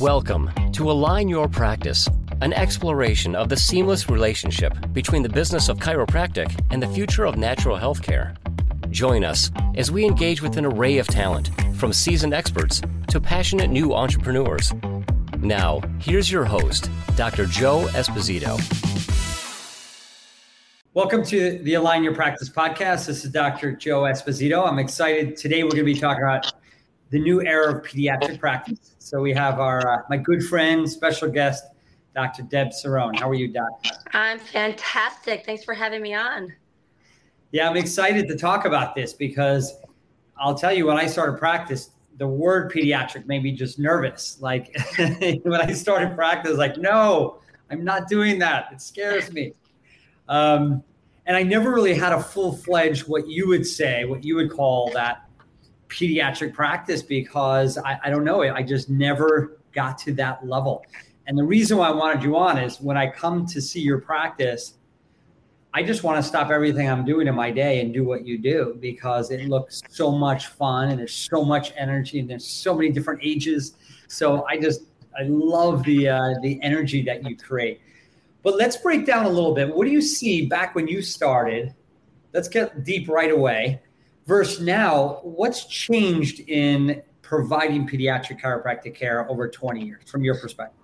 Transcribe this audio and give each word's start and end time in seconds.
Welcome 0.00 0.50
to 0.72 0.90
Align 0.90 1.28
Your 1.28 1.46
Practice, 1.46 2.08
an 2.40 2.52
exploration 2.52 3.36
of 3.36 3.48
the 3.48 3.56
seamless 3.56 4.10
relationship 4.10 4.74
between 4.92 5.22
the 5.22 5.28
business 5.28 5.68
of 5.68 5.78
chiropractic 5.78 6.52
and 6.70 6.82
the 6.82 6.88
future 6.88 7.24
of 7.24 7.36
natural 7.36 7.76
health 7.76 8.02
care. 8.02 8.34
Join 8.90 9.22
us 9.22 9.52
as 9.76 9.92
we 9.92 10.04
engage 10.04 10.42
with 10.42 10.56
an 10.56 10.64
array 10.64 10.98
of 10.98 11.06
talent, 11.06 11.52
from 11.76 11.92
seasoned 11.92 12.34
experts 12.34 12.82
to 13.06 13.20
passionate 13.20 13.70
new 13.70 13.94
entrepreneurs. 13.94 14.72
Now, 15.38 15.80
here's 16.00 16.28
your 16.28 16.44
host, 16.44 16.90
Dr. 17.14 17.46
Joe 17.46 17.86
Esposito. 17.92 18.58
Welcome 20.94 21.24
to 21.26 21.60
the 21.62 21.74
Align 21.74 22.02
Your 22.02 22.16
Practice 22.16 22.48
podcast. 22.50 23.06
This 23.06 23.24
is 23.24 23.30
Dr. 23.30 23.70
Joe 23.70 24.02
Esposito. 24.02 24.66
I'm 24.66 24.80
excited. 24.80 25.36
Today, 25.36 25.62
we're 25.62 25.70
going 25.70 25.86
to 25.86 25.94
be 25.94 25.94
talking 25.94 26.24
about 26.24 26.52
the 27.10 27.20
new 27.20 27.42
era 27.42 27.76
of 27.76 27.84
pediatric 27.84 28.40
practice 28.40 28.93
so 29.04 29.20
we 29.20 29.34
have 29.34 29.60
our 29.60 29.86
uh, 29.86 30.02
my 30.08 30.16
good 30.16 30.42
friend, 30.42 30.88
special 30.88 31.28
guest, 31.28 31.64
Dr. 32.14 32.42
Deb 32.42 32.68
Cirone. 32.68 33.18
How 33.18 33.28
are 33.28 33.34
you, 33.34 33.48
Doc? 33.48 33.68
I'm 34.14 34.38
fantastic. 34.38 35.44
Thanks 35.44 35.62
for 35.62 35.74
having 35.74 36.00
me 36.00 36.14
on. 36.14 36.50
Yeah, 37.50 37.68
I'm 37.68 37.76
excited 37.76 38.26
to 38.28 38.36
talk 38.36 38.64
about 38.64 38.94
this 38.94 39.12
because 39.12 39.74
I'll 40.38 40.54
tell 40.54 40.72
you 40.72 40.86
when 40.86 40.96
I 40.96 41.06
started 41.06 41.38
practice, 41.38 41.90
the 42.16 42.26
word 42.26 42.72
pediatric 42.72 43.26
made 43.26 43.42
me 43.42 43.52
just 43.52 43.78
nervous. 43.78 44.38
Like 44.40 44.74
when 44.96 45.60
I 45.60 45.72
started 45.72 46.14
practice, 46.14 46.56
like, 46.56 46.78
no, 46.78 47.40
I'm 47.70 47.84
not 47.84 48.08
doing 48.08 48.38
that. 48.38 48.68
It 48.72 48.80
scares 48.80 49.30
me. 49.30 49.52
Um, 50.30 50.82
and 51.26 51.36
I 51.36 51.42
never 51.42 51.72
really 51.72 51.94
had 51.94 52.12
a 52.12 52.22
full 52.22 52.56
fledged 52.56 53.06
what 53.06 53.28
you 53.28 53.48
would 53.48 53.66
say, 53.66 54.06
what 54.06 54.24
you 54.24 54.36
would 54.36 54.50
call 54.50 54.90
that 54.92 55.23
pediatric 55.94 56.52
practice 56.52 57.02
because 57.02 57.78
I, 57.78 57.98
I 58.04 58.10
don't 58.10 58.24
know, 58.24 58.42
I 58.42 58.62
just 58.62 58.90
never 58.90 59.58
got 59.72 59.96
to 59.98 60.12
that 60.14 60.46
level. 60.46 60.84
And 61.26 61.38
the 61.38 61.44
reason 61.44 61.78
why 61.78 61.88
I 61.88 61.92
wanted 61.92 62.22
you 62.22 62.36
on 62.36 62.58
is 62.58 62.80
when 62.80 62.96
I 62.96 63.08
come 63.08 63.46
to 63.46 63.60
see 63.62 63.80
your 63.80 64.00
practice, 64.00 64.74
I 65.72 65.82
just 65.82 66.02
want 66.02 66.22
to 66.22 66.22
stop 66.22 66.50
everything 66.50 66.88
I'm 66.88 67.04
doing 67.04 67.26
in 67.26 67.34
my 67.34 67.50
day 67.50 67.80
and 67.80 67.92
do 67.92 68.04
what 68.04 68.26
you 68.26 68.38
do 68.38 68.76
because 68.80 69.30
it 69.30 69.48
looks 69.48 69.82
so 69.88 70.10
much 70.10 70.48
fun 70.48 70.90
and 70.90 70.98
there's 70.98 71.14
so 71.14 71.44
much 71.44 71.72
energy 71.76 72.18
and 72.20 72.28
there's 72.28 72.46
so 72.46 72.74
many 72.74 72.90
different 72.90 73.20
ages. 73.22 73.74
So 74.08 74.44
I 74.48 74.58
just 74.58 74.82
I 75.18 75.22
love 75.24 75.84
the 75.84 76.08
uh, 76.08 76.34
the 76.42 76.60
energy 76.62 77.02
that 77.04 77.28
you 77.28 77.36
create. 77.36 77.80
But 78.42 78.56
let's 78.56 78.76
break 78.76 79.06
down 79.06 79.24
a 79.24 79.28
little 79.28 79.54
bit. 79.54 79.74
What 79.74 79.86
do 79.86 79.90
you 79.90 80.02
see 80.02 80.46
back 80.46 80.74
when 80.74 80.86
you 80.86 81.00
started? 81.00 81.74
Let's 82.32 82.48
get 82.48 82.84
deep 82.84 83.08
right 83.08 83.30
away 83.30 83.80
versus 84.26 84.60
now, 84.60 85.20
what's 85.22 85.66
changed 85.66 86.40
in 86.40 87.02
providing 87.22 87.88
pediatric 87.88 88.40
chiropractic 88.40 88.94
care 88.94 89.28
over 89.30 89.48
20 89.48 89.84
years 89.84 90.10
from 90.10 90.24
your 90.24 90.36
perspective? 90.36 90.80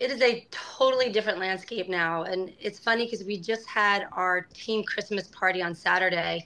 It 0.00 0.10
is 0.10 0.20
a 0.22 0.46
totally 0.50 1.10
different 1.10 1.38
landscape 1.38 1.88
now. 1.88 2.24
And 2.24 2.52
it's 2.58 2.78
funny 2.78 3.04
because 3.06 3.24
we 3.24 3.38
just 3.38 3.66
had 3.68 4.06
our 4.12 4.42
team 4.52 4.82
Christmas 4.84 5.28
party 5.28 5.62
on 5.62 5.74
Saturday. 5.74 6.44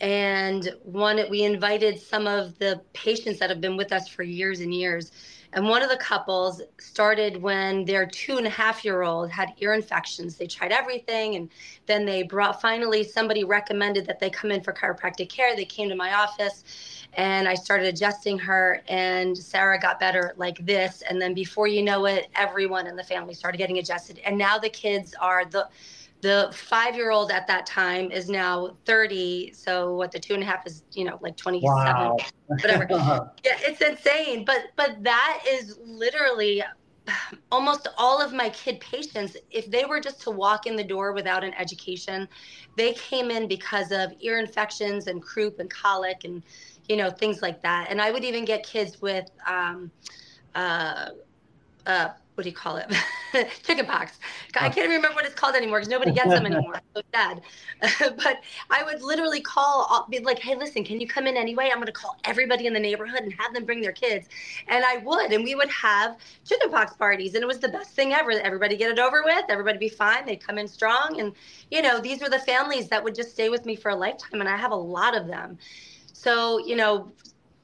And 0.00 0.74
one, 0.82 1.20
we 1.28 1.42
invited 1.42 2.00
some 2.00 2.26
of 2.26 2.58
the 2.58 2.80
patients 2.94 3.38
that 3.40 3.50
have 3.50 3.60
been 3.60 3.76
with 3.76 3.92
us 3.92 4.08
for 4.08 4.22
years 4.22 4.60
and 4.60 4.72
years 4.72 5.12
and 5.52 5.68
one 5.68 5.82
of 5.82 5.90
the 5.90 5.96
couples 5.96 6.62
started 6.78 7.42
when 7.42 7.84
their 7.84 8.06
two 8.06 8.38
and 8.38 8.46
a 8.46 8.50
half 8.50 8.84
year 8.84 9.02
old 9.02 9.30
had 9.30 9.52
ear 9.58 9.74
infections. 9.74 10.36
They 10.36 10.46
tried 10.46 10.70
everything. 10.70 11.34
And 11.34 11.50
then 11.86 12.06
they 12.06 12.22
brought, 12.22 12.60
finally, 12.60 13.02
somebody 13.02 13.42
recommended 13.42 14.06
that 14.06 14.20
they 14.20 14.30
come 14.30 14.52
in 14.52 14.62
for 14.62 14.72
chiropractic 14.72 15.28
care. 15.28 15.56
They 15.56 15.64
came 15.64 15.88
to 15.88 15.96
my 15.96 16.14
office 16.14 17.04
and 17.14 17.48
I 17.48 17.54
started 17.54 17.86
adjusting 17.86 18.38
her. 18.38 18.82
And 18.88 19.36
Sarah 19.36 19.80
got 19.80 19.98
better 19.98 20.34
like 20.36 20.64
this. 20.64 21.02
And 21.02 21.20
then 21.20 21.34
before 21.34 21.66
you 21.66 21.82
know 21.82 22.06
it, 22.06 22.28
everyone 22.36 22.86
in 22.86 22.94
the 22.94 23.04
family 23.04 23.34
started 23.34 23.58
getting 23.58 23.78
adjusted. 23.78 24.20
And 24.24 24.38
now 24.38 24.56
the 24.56 24.70
kids 24.70 25.14
are 25.20 25.44
the, 25.44 25.68
the 26.20 26.50
five 26.54 26.94
year 26.94 27.10
old 27.10 27.30
at 27.30 27.46
that 27.46 27.66
time 27.66 28.10
is 28.10 28.28
now 28.28 28.76
30 28.84 29.52
so 29.52 29.94
what 29.94 30.12
the 30.12 30.18
two 30.18 30.34
and 30.34 30.42
a 30.42 30.46
half 30.46 30.66
is 30.66 30.82
you 30.92 31.04
know 31.04 31.18
like 31.20 31.36
27 31.36 31.62
wow. 31.62 32.16
whatever. 32.46 32.86
Yeah 33.44 33.56
it's 33.60 33.80
insane 33.80 34.44
but 34.44 34.66
but 34.76 35.02
that 35.02 35.42
is 35.48 35.78
literally 35.84 36.62
almost 37.52 37.88
all 37.96 38.20
of 38.20 38.32
my 38.32 38.50
kid 38.50 38.80
patients 38.80 39.36
if 39.50 39.70
they 39.70 39.84
were 39.84 40.00
just 40.00 40.20
to 40.22 40.30
walk 40.30 40.66
in 40.66 40.76
the 40.76 40.84
door 40.84 41.12
without 41.12 41.42
an 41.42 41.54
education 41.54 42.28
they 42.76 42.92
came 42.94 43.30
in 43.30 43.48
because 43.48 43.90
of 43.90 44.12
ear 44.20 44.38
infections 44.38 45.06
and 45.06 45.22
croup 45.22 45.58
and 45.58 45.70
colic 45.70 46.24
and 46.24 46.42
you 46.88 46.96
know 46.96 47.08
things 47.10 47.40
like 47.40 47.62
that. 47.62 47.86
And 47.88 48.00
i 48.00 48.10
would 48.10 48.24
even 48.24 48.44
get 48.44 48.64
kids 48.64 49.00
with 49.00 49.30
um, 49.46 49.90
uh, 50.54 51.10
uh, 51.86 52.08
what 52.40 52.44
do 52.44 52.48
you 52.48 52.56
call 52.56 52.78
it? 52.78 52.90
Chicken 53.64 53.84
pox. 53.84 54.18
I 54.56 54.60
oh. 54.60 54.70
can't 54.70 54.78
even 54.78 54.92
remember 54.92 55.14
what 55.14 55.26
it's 55.26 55.34
called 55.34 55.54
anymore 55.54 55.80
because 55.80 55.90
nobody 55.90 56.10
gets 56.10 56.30
them 56.30 56.46
anymore. 56.46 56.80
so 56.96 57.02
sad. 57.12 57.42
but 58.16 58.40
I 58.70 58.82
would 58.82 59.02
literally 59.02 59.42
call, 59.42 60.06
be 60.08 60.20
like, 60.20 60.38
hey, 60.38 60.56
listen, 60.56 60.84
can 60.84 61.02
you 61.02 61.06
come 61.06 61.26
in 61.26 61.36
anyway? 61.36 61.68
I'm 61.70 61.76
going 61.76 61.84
to 61.84 61.92
call 61.92 62.16
everybody 62.24 62.66
in 62.66 62.72
the 62.72 62.80
neighborhood 62.80 63.20
and 63.20 63.32
have 63.34 63.52
them 63.52 63.66
bring 63.66 63.82
their 63.82 63.92
kids. 63.92 64.26
And 64.68 64.86
I 64.86 64.96
would. 65.04 65.32
And 65.32 65.44
we 65.44 65.54
would 65.54 65.68
have 65.68 66.16
chicken 66.46 66.70
pox 66.70 66.94
parties. 66.94 67.34
And 67.34 67.42
it 67.42 67.46
was 67.46 67.58
the 67.58 67.68
best 67.68 67.90
thing 67.90 68.14
ever. 68.14 68.30
Everybody 68.30 68.74
get 68.78 68.90
it 68.90 68.98
over 68.98 69.22
with. 69.22 69.44
Everybody 69.50 69.76
be 69.76 69.90
fine. 69.90 70.24
They'd 70.24 70.42
come 70.42 70.56
in 70.56 70.66
strong. 70.66 71.20
And, 71.20 71.34
you 71.70 71.82
know, 71.82 72.00
these 72.00 72.22
were 72.22 72.30
the 72.30 72.38
families 72.38 72.88
that 72.88 73.04
would 73.04 73.14
just 73.14 73.32
stay 73.32 73.50
with 73.50 73.66
me 73.66 73.76
for 73.76 73.90
a 73.90 73.96
lifetime. 73.96 74.40
And 74.40 74.48
I 74.48 74.56
have 74.56 74.72
a 74.72 74.76
lot 74.76 75.14
of 75.14 75.26
them. 75.26 75.58
So, 76.14 76.64
you 76.64 76.76
know, 76.76 77.12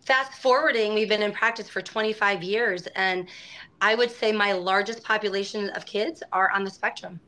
fast 0.07 0.35
forwarding, 0.35 0.93
we've 0.93 1.09
been 1.09 1.23
in 1.23 1.33
practice 1.33 1.67
for 1.67 1.81
25 1.81 2.43
years. 2.43 2.87
And 2.89 3.27
I 3.81 3.95
would 3.95 4.11
say 4.11 4.33
my 4.33 4.53
largest 4.53 5.03
population 5.03 5.71
of 5.71 5.87
kids 5.87 6.23
are 6.33 6.51
on 6.51 6.65
the 6.65 6.71
spectrum. 6.71 7.21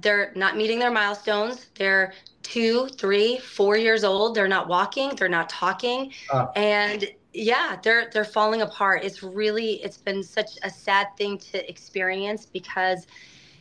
They're 0.00 0.32
not 0.36 0.56
meeting 0.56 0.78
their 0.78 0.90
milestones. 0.90 1.66
They're 1.74 2.12
two, 2.42 2.88
three, 2.88 3.38
four 3.38 3.76
years 3.76 4.04
old. 4.04 4.34
They're 4.34 4.48
not 4.48 4.68
walking. 4.68 5.10
They're 5.16 5.28
not 5.28 5.48
talking, 5.48 6.12
and 6.54 7.10
yeah, 7.32 7.78
they're 7.82 8.10
they're 8.12 8.24
falling 8.24 8.62
apart. 8.62 9.04
It's 9.04 9.22
really 9.22 9.82
it's 9.82 9.96
been 9.96 10.22
such 10.22 10.50
a 10.62 10.70
sad 10.70 11.08
thing 11.16 11.38
to 11.38 11.68
experience 11.68 12.46
because 12.46 13.06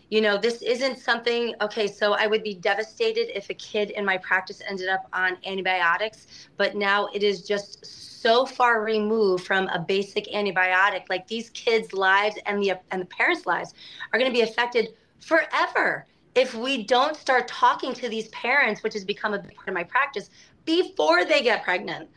you 0.10 0.22
know 0.22 0.38
this 0.38 0.62
isn't 0.62 0.98
something 1.00 1.54
okay 1.62 1.88
so 1.88 2.14
i 2.14 2.28
would 2.28 2.44
be 2.44 2.54
devastated 2.54 3.36
if 3.38 3.50
a 3.50 3.54
kid 3.54 3.92
in 3.92 4.06
my 4.06 4.18
practice 4.18 4.62
ended 4.68 4.88
up 4.88 5.08
on 5.14 5.38
antibiotics 5.46 6.28
but 6.56 6.76
now 6.76 7.08
it 7.14 7.24
is 7.24 7.46
just 7.46 7.86
so 8.28 8.46
far 8.46 8.84
removed 8.84 9.46
from 9.46 9.70
a 9.70 9.80
basic 9.80 10.26
antibiotic 10.34 11.04
like 11.10 11.26
these 11.30 11.50
kids 11.52 11.94
lives 11.94 12.36
and 12.46 12.62
the 12.62 12.74
and 12.92 13.02
the 13.02 13.06
parents 13.06 13.46
lives 13.46 13.74
are 14.12 14.20
going 14.20 14.30
to 14.30 14.38
be 14.38 14.42
affected 14.42 14.90
forever. 15.22 16.06
If 16.36 16.54
we 16.54 16.84
don't 16.84 17.16
start 17.16 17.48
talking 17.48 17.94
to 17.94 18.10
these 18.10 18.28
parents 18.30 18.84
which 18.84 18.92
has 18.96 19.06
become 19.06 19.34
a 19.34 19.40
big 19.40 19.56
part 19.56 19.70
of 19.70 19.74
my 19.74 19.86
practice 19.86 20.30
before 20.66 21.24
they 21.24 21.42
get 21.42 21.64
pregnant 21.64 22.10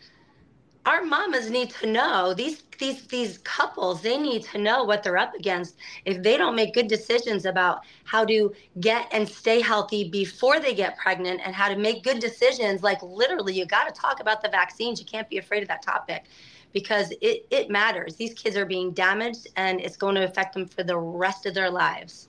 our 0.86 1.04
mamas 1.04 1.50
need 1.50 1.70
to 1.70 1.86
know 1.86 2.32
these 2.32 2.62
these 2.78 3.06
these 3.08 3.38
couples 3.38 4.00
they 4.00 4.16
need 4.16 4.42
to 4.42 4.58
know 4.58 4.82
what 4.82 5.02
they're 5.02 5.18
up 5.18 5.34
against 5.34 5.76
if 6.06 6.22
they 6.22 6.38
don't 6.38 6.56
make 6.56 6.72
good 6.72 6.88
decisions 6.88 7.44
about 7.44 7.84
how 8.04 8.24
to 8.24 8.52
get 8.80 9.06
and 9.12 9.28
stay 9.28 9.60
healthy 9.60 10.08
before 10.08 10.58
they 10.58 10.74
get 10.74 10.96
pregnant 10.96 11.40
and 11.44 11.54
how 11.54 11.68
to 11.68 11.76
make 11.76 12.02
good 12.02 12.18
decisions. 12.18 12.82
Like 12.82 13.02
literally 13.02 13.52
you 13.52 13.66
got 13.66 13.92
to 13.92 14.00
talk 14.00 14.20
about 14.20 14.42
the 14.42 14.48
vaccines. 14.48 14.98
You 14.98 15.06
can't 15.06 15.28
be 15.28 15.38
afraid 15.38 15.62
of 15.62 15.68
that 15.68 15.82
topic 15.82 16.24
because 16.72 17.12
it 17.20 17.46
it 17.50 17.68
matters. 17.68 18.16
These 18.16 18.34
kids 18.34 18.56
are 18.56 18.66
being 18.66 18.92
damaged 18.92 19.48
and 19.56 19.80
it's 19.80 19.96
going 19.96 20.14
to 20.14 20.24
affect 20.24 20.54
them 20.54 20.66
for 20.66 20.82
the 20.82 20.96
rest 20.96 21.44
of 21.44 21.54
their 21.54 21.70
lives. 21.70 22.28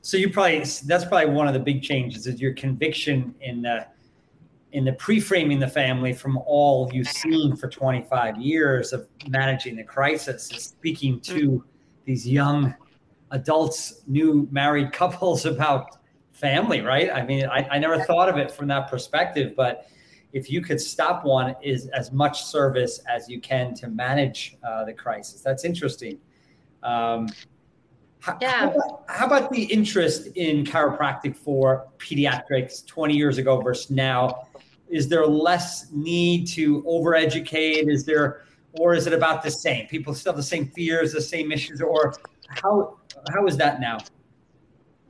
So 0.00 0.16
you 0.16 0.30
probably 0.30 0.64
that's 0.86 1.04
probably 1.04 1.34
one 1.34 1.48
of 1.48 1.54
the 1.54 1.60
big 1.60 1.82
changes 1.82 2.28
is 2.28 2.40
your 2.40 2.52
conviction 2.52 3.34
in 3.40 3.66
uh, 3.66 3.84
in 4.72 4.84
the 4.84 4.92
pre-framing 4.94 5.58
the 5.58 5.68
family 5.68 6.12
from 6.12 6.36
all 6.38 6.90
you've 6.92 7.08
seen 7.08 7.56
for 7.56 7.68
25 7.68 8.36
years 8.36 8.92
of 8.92 9.08
managing 9.28 9.76
the 9.76 9.84
crisis 9.84 10.50
is 10.52 10.64
speaking 10.64 11.20
to 11.20 11.64
these 12.04 12.28
young 12.28 12.74
adults 13.30 14.02
new 14.06 14.46
married 14.50 14.92
couples 15.00 15.46
about 15.46 15.96
family 16.32 16.80
right? 16.80 17.10
I 17.10 17.24
mean 17.24 17.46
I, 17.46 17.66
I 17.70 17.78
never 17.78 17.98
thought 18.04 18.28
of 18.28 18.36
it 18.36 18.50
from 18.50 18.68
that 18.68 18.88
perspective 18.90 19.54
but 19.56 19.88
if 20.32 20.50
you 20.50 20.60
could 20.60 20.80
stop 20.80 21.24
one 21.24 21.54
is 21.62 21.88
as 21.88 22.12
much 22.12 22.44
service 22.44 23.00
as 23.08 23.28
you 23.28 23.40
can 23.40 23.74
to 23.74 23.88
manage 23.88 24.56
uh, 24.62 24.84
the 24.84 24.92
crisis. 24.92 25.40
That's 25.40 25.64
interesting. 25.64 26.18
Um, 26.82 27.28
yeah. 28.40 28.50
How 28.50 28.70
about, 28.70 29.04
how 29.08 29.26
about, 29.26 29.50
the 29.50 29.62
interest 29.64 30.28
in 30.34 30.64
chiropractic 30.64 31.36
for 31.36 31.86
pediatrics 31.98 32.84
20 32.86 33.16
years 33.16 33.38
ago 33.38 33.60
versus 33.60 33.90
now? 33.90 34.47
Is 34.90 35.08
there 35.08 35.26
less 35.26 35.90
need 35.92 36.46
to 36.48 36.82
overeducate? 36.82 37.90
Is 37.90 38.04
there, 38.04 38.42
or 38.72 38.94
is 38.94 39.06
it 39.06 39.12
about 39.12 39.42
the 39.42 39.50
same? 39.50 39.86
People 39.86 40.14
still 40.14 40.32
have 40.32 40.36
the 40.36 40.42
same 40.42 40.66
fears, 40.68 41.12
the 41.12 41.20
same 41.20 41.52
issues, 41.52 41.80
or 41.80 42.14
how 42.48 42.98
how 43.32 43.46
is 43.46 43.56
that 43.56 43.80
now? 43.80 43.98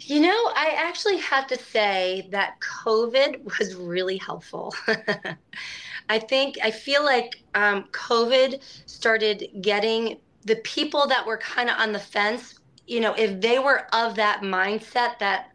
You 0.01 0.21
know, 0.21 0.53
I 0.55 0.75
actually 0.77 1.19
have 1.19 1.47
to 1.49 1.59
say 1.59 2.29
that 2.31 2.59
COVID 2.61 3.45
was 3.59 3.75
really 3.75 4.17
helpful. 4.17 4.75
I 6.09 6.19
think 6.19 6.57
I 6.63 6.71
feel 6.71 7.05
like 7.05 7.43
um, 7.55 7.85
COVID 7.93 8.63
started 8.87 9.49
getting 9.61 10.19
the 10.45 10.57
people 10.57 11.07
that 11.09 11.27
were 11.27 11.37
kind 11.37 11.69
of 11.69 11.79
on 11.79 11.93
the 11.93 11.99
fence, 11.99 12.61
you 12.87 13.01
know, 13.01 13.13
if 13.15 13.41
they 13.41 13.59
were 13.59 13.87
of 13.95 14.15
that 14.15 14.41
mindset 14.41 15.19
that, 15.19 15.51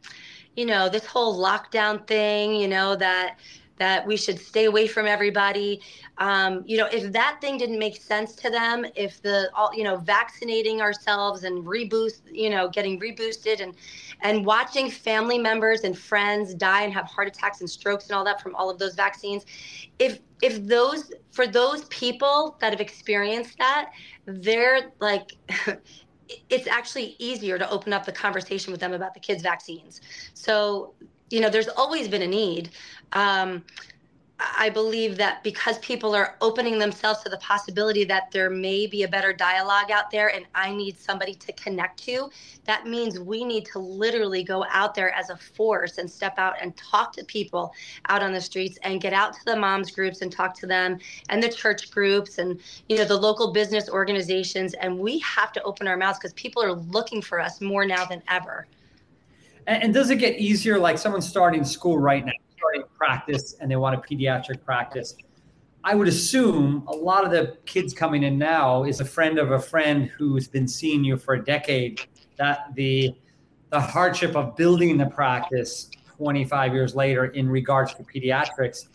you 0.55 0.65
know, 0.65 0.89
this 0.89 1.05
whole 1.05 1.41
lockdown 1.41 2.05
thing, 2.05 2.53
you 2.55 2.67
know, 2.67 2.95
that 2.95 3.37
that 3.83 4.07
we 4.07 4.15
should 4.15 4.39
stay 4.39 4.63
away 4.63 4.87
from 4.87 5.05
everybody. 5.05 5.81
Um, 6.17 6.63
you 6.65 6.77
know, 6.77 6.85
if 6.85 7.11
that 7.11 7.39
thing 7.41 7.57
didn't 7.57 7.79
make 7.79 7.97
sense 8.01 8.33
to 8.35 8.49
them, 8.49 8.85
if 8.95 9.21
the 9.21 9.49
all 9.53 9.71
you 9.75 9.83
know, 9.83 9.97
vaccinating 9.97 10.79
ourselves 10.81 11.43
and 11.43 11.65
reboost, 11.65 12.21
you 12.31 12.49
know, 12.49 12.69
getting 12.69 12.97
reboosted 12.97 13.59
and 13.59 13.75
and 14.21 14.45
watching 14.45 14.89
family 14.89 15.37
members 15.37 15.81
and 15.81 15.97
friends 15.97 16.53
die 16.53 16.83
and 16.83 16.93
have 16.93 17.07
heart 17.07 17.27
attacks 17.27 17.59
and 17.59 17.69
strokes 17.69 18.05
and 18.07 18.15
all 18.15 18.23
that 18.23 18.39
from 18.41 18.55
all 18.55 18.69
of 18.69 18.79
those 18.79 18.95
vaccines, 18.95 19.43
if 19.99 20.19
if 20.41 20.65
those 20.65 21.11
for 21.31 21.45
those 21.45 21.83
people 21.85 22.55
that 22.61 22.71
have 22.71 22.79
experienced 22.79 23.57
that, 23.57 23.91
they're 24.25 24.93
like 25.01 25.33
it's 26.49 26.67
actually 26.67 27.15
easier 27.19 27.57
to 27.57 27.69
open 27.69 27.91
up 27.93 28.05
the 28.05 28.11
conversation 28.11 28.71
with 28.71 28.79
them 28.79 28.93
about 28.93 29.13
the 29.13 29.19
kids' 29.19 29.43
vaccines. 29.43 30.01
So, 30.33 30.93
you 31.29 31.39
know, 31.39 31.49
there's 31.49 31.69
always 31.69 32.07
been 32.07 32.21
a 32.21 32.27
need. 32.27 32.69
Um, 33.13 33.63
I 34.57 34.69
believe 34.69 35.17
that 35.17 35.43
because 35.43 35.77
people 35.79 36.15
are 36.15 36.35
opening 36.41 36.79
themselves 36.79 37.21
to 37.23 37.29
the 37.29 37.37
possibility 37.37 38.03
that 38.05 38.31
there 38.31 38.49
may 38.49 38.87
be 38.87 39.03
a 39.03 39.07
better 39.07 39.31
dialogue 39.31 39.91
out 39.91 40.11
there 40.11 40.33
and 40.33 40.45
I 40.55 40.73
need 40.73 40.97
somebody 40.97 41.33
to 41.35 41.53
connect 41.53 42.03
to, 42.03 42.29
that 42.65 42.85
means 42.85 43.19
we 43.19 43.43
need 43.43 43.65
to 43.67 43.79
literally 43.79 44.43
go 44.43 44.65
out 44.69 44.95
there 44.95 45.11
as 45.13 45.29
a 45.29 45.37
force 45.37 45.97
and 45.97 46.09
step 46.09 46.37
out 46.37 46.55
and 46.61 46.75
talk 46.75 47.13
to 47.13 47.23
people 47.25 47.73
out 48.09 48.23
on 48.23 48.33
the 48.33 48.41
streets 48.41 48.77
and 48.83 49.01
get 49.01 49.13
out 49.13 49.33
to 49.33 49.45
the 49.45 49.55
moms 49.55 49.91
groups 49.91 50.21
and 50.21 50.31
talk 50.31 50.53
to 50.55 50.67
them 50.67 50.97
and 51.29 51.41
the 51.41 51.49
church 51.49 51.91
groups 51.91 52.37
and 52.37 52.59
you 52.89 52.97
know 52.97 53.05
the 53.05 53.15
local 53.17 53.53
business 53.53 53.87
organizations 53.87 54.73
and 54.75 54.97
we 54.97 55.19
have 55.19 55.51
to 55.53 55.61
open 55.63 55.87
our 55.87 55.97
mouths 55.97 56.17
because 56.17 56.33
people 56.33 56.61
are 56.63 56.73
looking 56.73 57.21
for 57.21 57.39
us 57.39 57.61
more 57.61 57.85
now 57.85 58.03
than 58.05 58.21
ever. 58.27 58.67
And, 59.67 59.83
and 59.83 59.93
does 59.93 60.09
it 60.09 60.17
get 60.17 60.39
easier 60.39 60.77
like 60.77 60.97
someone 60.97 61.21
starting 61.21 61.63
school 61.63 61.97
right 61.97 62.25
now? 62.25 62.33
starting 62.63 62.83
practice 62.95 63.55
and 63.59 63.69
they 63.69 63.75
want 63.75 63.95
a 63.95 63.97
pediatric 63.99 64.63
practice, 64.63 65.15
I 65.83 65.95
would 65.95 66.07
assume 66.07 66.85
a 66.87 66.93
lot 66.93 67.25
of 67.25 67.31
the 67.31 67.57
kids 67.65 67.93
coming 67.93 68.23
in 68.23 68.37
now 68.37 68.85
is 68.85 69.01
a 69.01 69.05
friend 69.05 69.37
of 69.37 69.51
a 69.51 69.59
friend 69.59 70.07
who's 70.17 70.47
been 70.47 70.67
seeing 70.67 71.03
you 71.03 71.17
for 71.17 71.33
a 71.33 71.43
decade. 71.43 72.05
That 72.37 72.73
the 72.75 73.13
the 73.69 73.81
hardship 73.81 74.35
of 74.35 74.55
building 74.55 74.97
the 74.97 75.07
practice 75.07 75.89
25 76.17 76.73
years 76.73 76.95
later 76.95 77.25
in 77.25 77.49
regards 77.49 77.93
to 77.95 78.03
pediatrics, 78.03 78.87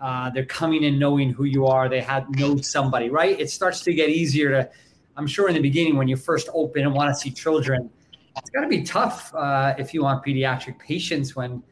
uh, 0.00 0.30
they're 0.30 0.46
coming 0.46 0.84
in 0.84 0.98
knowing 0.98 1.30
who 1.30 1.44
you 1.44 1.66
are. 1.66 1.88
They 1.88 2.00
had 2.00 2.30
know 2.30 2.56
somebody, 2.58 3.10
right? 3.10 3.38
It 3.38 3.50
starts 3.50 3.80
to 3.82 3.92
get 3.92 4.08
easier 4.08 4.50
to. 4.50 4.70
I'm 5.16 5.26
sure 5.26 5.48
in 5.48 5.54
the 5.54 5.60
beginning 5.60 5.96
when 5.96 6.08
you 6.08 6.16
first 6.16 6.48
open 6.54 6.82
and 6.82 6.94
want 6.94 7.14
to 7.14 7.20
see 7.20 7.30
children, 7.30 7.90
it's 8.40 8.50
got 8.50 8.62
to 8.62 8.68
be 8.68 8.82
tough 8.82 9.34
uh, 9.34 9.74
if 9.78 9.94
you 9.94 10.02
want 10.02 10.24
pediatric 10.24 10.78
patients 10.78 11.36
when 11.36 11.62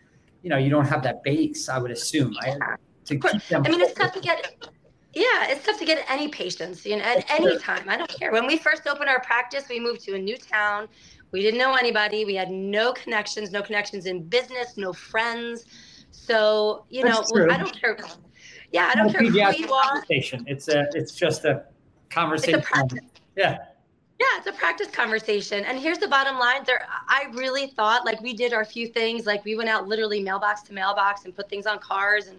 you 0.43 0.50
know 0.50 0.56
you 0.56 0.70
don't 0.70 0.87
have 0.87 1.03
that 1.03 1.23
base. 1.23 1.69
I 1.69 1.79
would 1.79 1.91
assume. 1.91 2.35
Right? 2.43 2.59
To 3.06 3.19
keep 3.19 3.47
them 3.49 3.62
I 3.65 3.70
mean, 3.70 3.81
it's 3.81 3.94
tough 3.94 4.12
to 4.12 4.20
get. 4.20 4.55
Yeah, 5.15 5.47
it's 5.49 5.65
tough 5.65 5.79
to 5.79 5.87
get 5.87 6.05
any 6.09 6.29
patients 6.29 6.85
you 6.85 6.97
know, 6.97 7.03
at 7.03 7.25
any 7.31 7.59
time. 7.59 7.88
I 7.88 7.97
don't 7.97 8.11
care. 8.11 8.31
When 8.31 8.47
we 8.47 8.59
first 8.59 8.87
opened 8.87 9.09
our 9.09 9.20
practice, 9.20 9.65
we 9.69 9.81
moved 9.81 10.03
to 10.03 10.15
a 10.15 10.19
new 10.19 10.37
town. 10.37 10.88
We 11.32 11.43
didn't 11.43 11.59
know 11.59 11.75
anybody. 11.75 12.25
We 12.25 12.35
had 12.35 12.50
no 12.50 12.93
connections, 12.93 13.50
no 13.50 13.62
connections 13.62 14.06
in 14.06 14.23
business, 14.25 14.76
no 14.76 14.93
friends. 14.93 15.64
So 16.11 16.85
you 16.91 17.05
know, 17.05 17.25
I 17.50 17.59
don't 17.59 17.81
care. 17.81 17.99
Yeah, 18.73 18.91
I 18.93 18.94
don't 18.94 19.11
care 19.11 19.23
who 19.23 19.32
you 19.32 19.73
are. 19.73 20.05
It's 20.47 20.69
a, 20.69 20.87
it's 20.93 21.12
just 21.12 21.44
a 21.47 21.64
conversation. 22.11 22.62
It's 22.75 22.93
a 22.93 22.99
yeah. 23.37 23.59
Yeah, 24.19 24.26
it's 24.37 24.49
a 24.49 24.53
practice 24.53 24.88
conversation. 24.88 25.65
And 25.65 25.79
here's 25.79 25.99
the 25.99 26.09
bottom 26.09 26.38
line. 26.38 26.62
There 26.67 26.85
I 27.09 27.26
really 27.32 27.69
thought 27.69 28.05
like 28.05 28.20
we 28.20 28.32
did 28.32 28.53
our 28.53 28.65
few 28.65 28.88
things, 28.88 29.26
like 29.26 29.44
we 29.44 29.55
went 29.55 29.69
out 29.69 29.87
literally 29.87 30.20
mailbox 30.20 30.62
to 30.62 30.73
mailbox 30.73 31.25
and 31.25 31.35
put 31.35 31.49
things 31.49 31.67
on 31.67 31.79
cars 31.79 32.26
and 32.26 32.38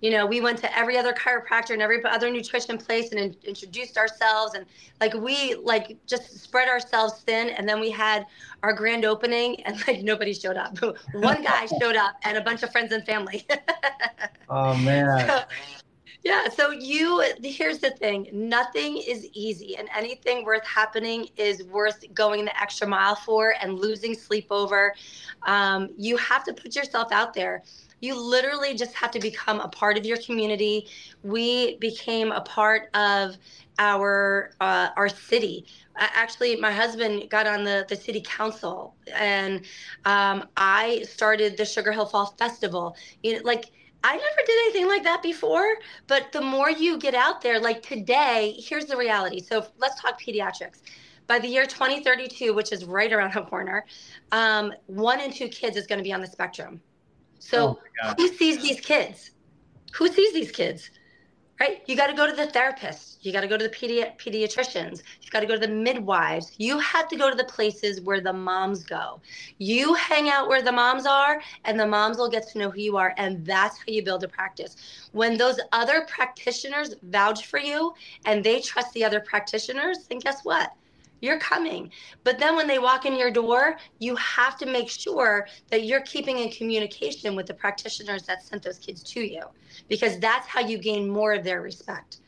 you 0.00 0.10
know, 0.10 0.26
we 0.26 0.42
went 0.42 0.58
to 0.58 0.78
every 0.78 0.98
other 0.98 1.14
chiropractor 1.14 1.70
and 1.70 1.80
every 1.80 2.04
other 2.04 2.28
nutrition 2.28 2.76
place 2.76 3.10
and 3.12 3.18
in, 3.18 3.36
introduced 3.44 3.96
ourselves 3.96 4.52
and 4.52 4.66
like 5.00 5.14
we 5.14 5.54
like 5.54 5.96
just 6.06 6.40
spread 6.40 6.68
ourselves 6.68 7.22
thin 7.22 7.48
and 7.48 7.66
then 7.66 7.80
we 7.80 7.90
had 7.90 8.26
our 8.62 8.74
grand 8.74 9.06
opening 9.06 9.62
and 9.64 9.82
like 9.86 10.02
nobody 10.02 10.34
showed 10.34 10.58
up. 10.58 10.76
One 11.14 11.42
guy 11.42 11.66
showed 11.80 11.96
up 11.96 12.16
and 12.24 12.36
a 12.36 12.42
bunch 12.42 12.62
of 12.62 12.70
friends 12.70 12.92
and 12.92 13.02
family. 13.06 13.46
oh 14.50 14.76
man. 14.76 15.26
So, 15.26 15.40
yeah. 16.24 16.48
So 16.48 16.70
you 16.70 17.22
here's 17.42 17.80
the 17.80 17.90
thing. 17.90 18.28
Nothing 18.32 18.96
is 18.98 19.26
easy, 19.34 19.76
and 19.76 19.88
anything 19.96 20.44
worth 20.44 20.66
happening 20.66 21.28
is 21.36 21.62
worth 21.64 22.02
going 22.14 22.46
the 22.46 22.60
extra 22.60 22.88
mile 22.88 23.16
for 23.16 23.54
and 23.60 23.78
losing 23.78 24.14
sleep 24.14 24.46
over. 24.50 24.94
Um, 25.46 25.90
you 25.98 26.16
have 26.16 26.44
to 26.44 26.54
put 26.54 26.74
yourself 26.76 27.12
out 27.12 27.34
there. 27.34 27.62
You 28.00 28.18
literally 28.20 28.74
just 28.74 28.94
have 28.94 29.10
to 29.12 29.20
become 29.20 29.60
a 29.60 29.68
part 29.68 29.98
of 29.98 30.06
your 30.06 30.18
community. 30.18 30.88
We 31.22 31.76
became 31.78 32.32
a 32.32 32.40
part 32.42 32.88
of 32.94 33.36
our 33.78 34.52
uh, 34.60 34.88
our 34.96 35.08
city. 35.08 35.66
Actually, 35.96 36.56
my 36.56 36.72
husband 36.72 37.30
got 37.30 37.46
on 37.46 37.64
the 37.64 37.86
the 37.88 37.96
city 37.96 38.22
council, 38.26 38.96
and 39.14 39.64
um, 40.04 40.48
I 40.56 41.02
started 41.02 41.56
the 41.58 41.66
Sugar 41.66 41.92
Hill 41.92 42.06
Fall 42.06 42.34
Festival. 42.38 42.96
You 43.22 43.34
know, 43.34 43.40
like 43.44 43.72
I 44.04 44.12
never 44.12 44.46
did 44.46 44.58
anything 44.66 44.86
like 44.86 45.02
that 45.04 45.22
before, 45.22 45.76
but 46.06 46.30
the 46.30 46.42
more 46.42 46.70
you 46.70 46.98
get 46.98 47.14
out 47.14 47.40
there, 47.40 47.58
like 47.58 47.82
today, 47.82 48.54
here's 48.58 48.84
the 48.84 48.96
reality. 48.96 49.40
So 49.40 49.66
let's 49.78 50.00
talk 50.00 50.20
pediatrics. 50.20 50.82
By 51.26 51.38
the 51.38 51.48
year 51.48 51.64
2032, 51.64 52.52
which 52.52 52.70
is 52.70 52.84
right 52.84 53.10
around 53.10 53.32
the 53.32 53.40
corner, 53.42 53.86
um, 54.30 54.74
one 54.86 55.20
in 55.20 55.32
two 55.32 55.48
kids 55.48 55.78
is 55.78 55.86
going 55.86 55.98
to 55.98 56.02
be 56.04 56.12
on 56.12 56.20
the 56.20 56.26
spectrum. 56.26 56.82
So 57.38 57.80
oh 58.02 58.14
who 58.18 58.28
sees 58.28 58.62
these 58.62 58.78
kids? 58.78 59.30
Who 59.94 60.08
sees 60.08 60.34
these 60.34 60.50
kids? 60.50 60.90
Right? 61.60 61.82
You 61.86 61.96
got 61.96 62.08
to 62.08 62.14
go 62.14 62.26
to 62.26 62.34
the 62.34 62.46
therapist. 62.46 63.24
You 63.24 63.32
got 63.32 63.42
to 63.42 63.48
go 63.48 63.56
to 63.56 63.64
the 63.64 63.70
pedi- 63.70 64.16
pediatricians. 64.18 65.02
You 65.22 65.30
got 65.30 65.40
to 65.40 65.46
go 65.46 65.54
to 65.54 65.66
the 65.66 65.72
midwives. 65.72 66.52
You 66.58 66.78
have 66.78 67.08
to 67.08 67.16
go 67.16 67.30
to 67.30 67.36
the 67.36 67.44
places 67.44 68.00
where 68.00 68.20
the 68.20 68.32
moms 68.32 68.84
go. 68.84 69.20
You 69.58 69.94
hang 69.94 70.28
out 70.28 70.48
where 70.48 70.62
the 70.62 70.72
moms 70.72 71.06
are, 71.06 71.40
and 71.64 71.78
the 71.78 71.86
moms 71.86 72.16
will 72.18 72.30
get 72.30 72.48
to 72.48 72.58
know 72.58 72.70
who 72.70 72.80
you 72.80 72.96
are. 72.96 73.14
And 73.16 73.44
that's 73.44 73.78
how 73.78 73.84
you 73.88 74.02
build 74.02 74.24
a 74.24 74.28
practice. 74.28 75.08
When 75.12 75.36
those 75.36 75.60
other 75.72 76.06
practitioners 76.08 76.94
vouch 77.02 77.46
for 77.46 77.58
you 77.58 77.94
and 78.24 78.42
they 78.44 78.60
trust 78.60 78.92
the 78.92 79.04
other 79.04 79.20
practitioners, 79.20 80.06
then 80.08 80.18
guess 80.18 80.44
what? 80.44 80.72
You're 81.24 81.38
coming. 81.38 81.90
But 82.22 82.38
then 82.38 82.56
when 82.56 82.68
they 82.68 82.78
walk 82.78 83.06
in 83.06 83.16
your 83.16 83.30
door, 83.30 83.76
you 83.98 84.14
have 84.16 84.56
to 84.58 84.66
make 84.66 84.90
sure 84.90 85.46
that 85.70 85.84
you're 85.84 86.02
keeping 86.02 86.38
in 86.38 86.50
communication 86.50 87.34
with 87.34 87.46
the 87.46 87.54
practitioners 87.54 88.24
that 88.24 88.42
sent 88.42 88.62
those 88.62 88.78
kids 88.78 89.02
to 89.14 89.20
you 89.20 89.42
because 89.88 90.18
that's 90.18 90.46
how 90.46 90.60
you 90.60 90.78
gain 90.78 91.08
more 91.08 91.32
of 91.32 91.44
their 91.44 91.62
respect. 91.62 92.20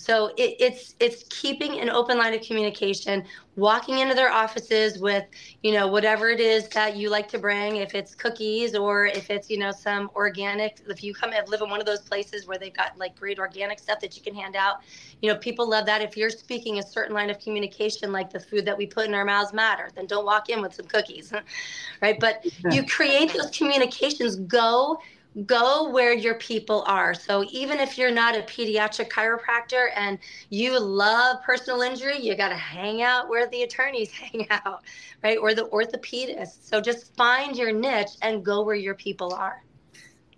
So 0.00 0.28
it, 0.36 0.54
it's 0.60 0.94
it's 1.00 1.24
keeping 1.28 1.80
an 1.80 1.90
open 1.90 2.18
line 2.18 2.32
of 2.32 2.40
communication, 2.40 3.24
walking 3.56 3.98
into 3.98 4.14
their 4.14 4.30
offices 4.30 4.96
with, 5.00 5.24
you 5.64 5.72
know, 5.72 5.88
whatever 5.88 6.28
it 6.28 6.38
is 6.38 6.68
that 6.68 6.96
you 6.96 7.10
like 7.10 7.26
to 7.30 7.38
bring, 7.38 7.76
if 7.76 7.96
it's 7.96 8.14
cookies 8.14 8.76
or 8.76 9.06
if 9.06 9.28
it's, 9.28 9.50
you 9.50 9.58
know, 9.58 9.72
some 9.72 10.08
organic. 10.14 10.80
If 10.88 11.02
you 11.02 11.12
come 11.12 11.32
and 11.32 11.48
live 11.48 11.62
in 11.62 11.68
one 11.68 11.80
of 11.80 11.84
those 11.86 12.02
places 12.02 12.46
where 12.46 12.56
they've 12.58 12.72
got 12.72 12.96
like 12.96 13.18
great 13.18 13.40
organic 13.40 13.80
stuff 13.80 13.98
that 13.98 14.16
you 14.16 14.22
can 14.22 14.36
hand 14.36 14.54
out, 14.54 14.76
you 15.20 15.32
know, 15.32 15.36
people 15.36 15.68
love 15.68 15.84
that. 15.86 16.00
If 16.00 16.16
you're 16.16 16.30
speaking 16.30 16.78
a 16.78 16.82
certain 16.82 17.12
line 17.12 17.28
of 17.28 17.40
communication, 17.40 18.12
like 18.12 18.30
the 18.30 18.40
food 18.40 18.64
that 18.66 18.78
we 18.78 18.86
put 18.86 19.08
in 19.08 19.14
our 19.14 19.24
mouths 19.24 19.52
matter, 19.52 19.90
then 19.96 20.06
don't 20.06 20.24
walk 20.24 20.48
in 20.48 20.62
with 20.62 20.74
some 20.74 20.86
cookies, 20.86 21.32
right? 22.02 22.20
But 22.20 22.46
you 22.70 22.86
create 22.86 23.34
those 23.34 23.50
communications. 23.50 24.36
Go 24.36 25.00
go 25.46 25.90
where 25.90 26.12
your 26.12 26.34
people 26.34 26.84
are. 26.86 27.14
So 27.14 27.44
even 27.50 27.78
if 27.78 27.96
you're 27.96 28.10
not 28.10 28.34
a 28.34 28.40
pediatric 28.42 29.08
chiropractor 29.10 29.88
and 29.94 30.18
you 30.50 30.78
love 30.78 31.42
personal 31.42 31.82
injury, 31.82 32.18
you 32.18 32.34
got 32.34 32.48
to 32.48 32.56
hang 32.56 33.02
out 33.02 33.28
where 33.28 33.48
the 33.48 33.62
attorneys 33.62 34.10
hang 34.12 34.46
out, 34.50 34.82
right? 35.22 35.38
Or 35.38 35.54
the 35.54 35.66
orthopedists. 35.66 36.68
So 36.68 36.80
just 36.80 37.14
find 37.16 37.56
your 37.56 37.72
niche 37.72 38.16
and 38.22 38.44
go 38.44 38.62
where 38.62 38.76
your 38.76 38.94
people 38.94 39.32
are. 39.34 39.62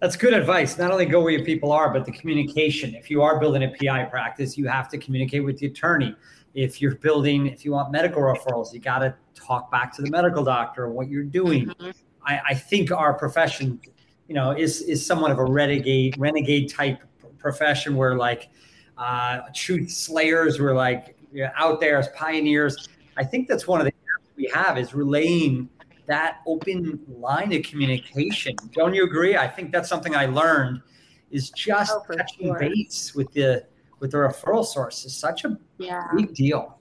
That's 0.01 0.17
good 0.17 0.33
advice. 0.33 0.79
Not 0.79 0.91
only 0.91 1.05
go 1.05 1.21
where 1.21 1.31
your 1.31 1.45
people 1.45 1.73
are, 1.73 1.93
but 1.93 2.07
the 2.07 2.13
communication. 2.13 2.95
If 2.95 3.11
you 3.11 3.23
are 3.23 3.39
building 3.39 3.65
a 3.65 3.69
PI 3.69 4.05
practice, 4.05 4.57
you 4.57 4.67
have 4.67 4.89
to 4.91 4.99
communicate 4.99 5.45
with 5.45 5.59
the 5.59 5.67
attorney. 5.67 6.17
If 6.55 6.81
you're 6.81 6.97
building, 6.97 7.47
if 7.47 7.65
you 7.65 7.73
want 7.73 7.93
medical 7.93 8.23
referrals, 8.23 8.73
you 8.73 8.81
got 8.81 9.01
to 9.01 9.15
talk 9.35 9.71
back 9.71 9.95
to 9.97 10.03
the 10.03 10.11
medical 10.11 10.43
doctor 10.43 10.89
what 10.89 11.09
you're 11.09 11.23
doing. 11.23 11.67
Mm-hmm. 11.67 11.91
I, 12.25 12.41
I, 12.49 12.55
think 12.55 12.91
our 12.91 13.15
profession 13.15 13.81
you 14.31 14.37
know 14.37 14.53
is 14.53 14.81
is 14.83 15.05
somewhat 15.05 15.33
of 15.33 15.39
a 15.39 15.45
renegade 15.45 16.17
renegade 16.17 16.71
type 16.71 17.03
profession 17.37 17.97
where 17.97 18.15
like 18.15 18.49
uh, 18.97 19.41
truth 19.53 19.91
slayers 19.91 20.61
were 20.61 20.73
like 20.73 21.17
you 21.33 21.43
know, 21.43 21.51
out 21.57 21.81
there 21.81 21.99
as 21.99 22.09
pioneers. 22.11 22.89
I 23.17 23.25
think 23.25 23.49
that's 23.49 23.67
one 23.67 23.81
of 23.81 23.87
the 23.87 23.93
we 24.37 24.49
have 24.55 24.79
is 24.79 24.95
relaying 24.95 25.69
that 26.07 26.39
open 26.47 27.01
line 27.09 27.53
of 27.53 27.63
communication. 27.65 28.55
Don't 28.73 28.95
you 28.95 29.05
agree? 29.05 29.37
I 29.37 29.49
think 29.49 29.73
that's 29.73 29.89
something 29.89 30.15
I 30.15 30.27
learned 30.27 30.81
is 31.31 31.51
just 31.51 31.93
oh, 31.93 32.17
touching 32.17 32.47
sure. 32.47 32.59
base 32.59 33.15
with 33.17 33.33
the 33.33 33.67
with 33.99 34.13
the 34.13 34.19
referral 34.19 34.65
source 34.65 35.05
is 35.05 35.15
such 35.15 35.45
a 35.45 35.59
yeah. 35.79 36.07
big 36.17 36.35
deal 36.35 36.79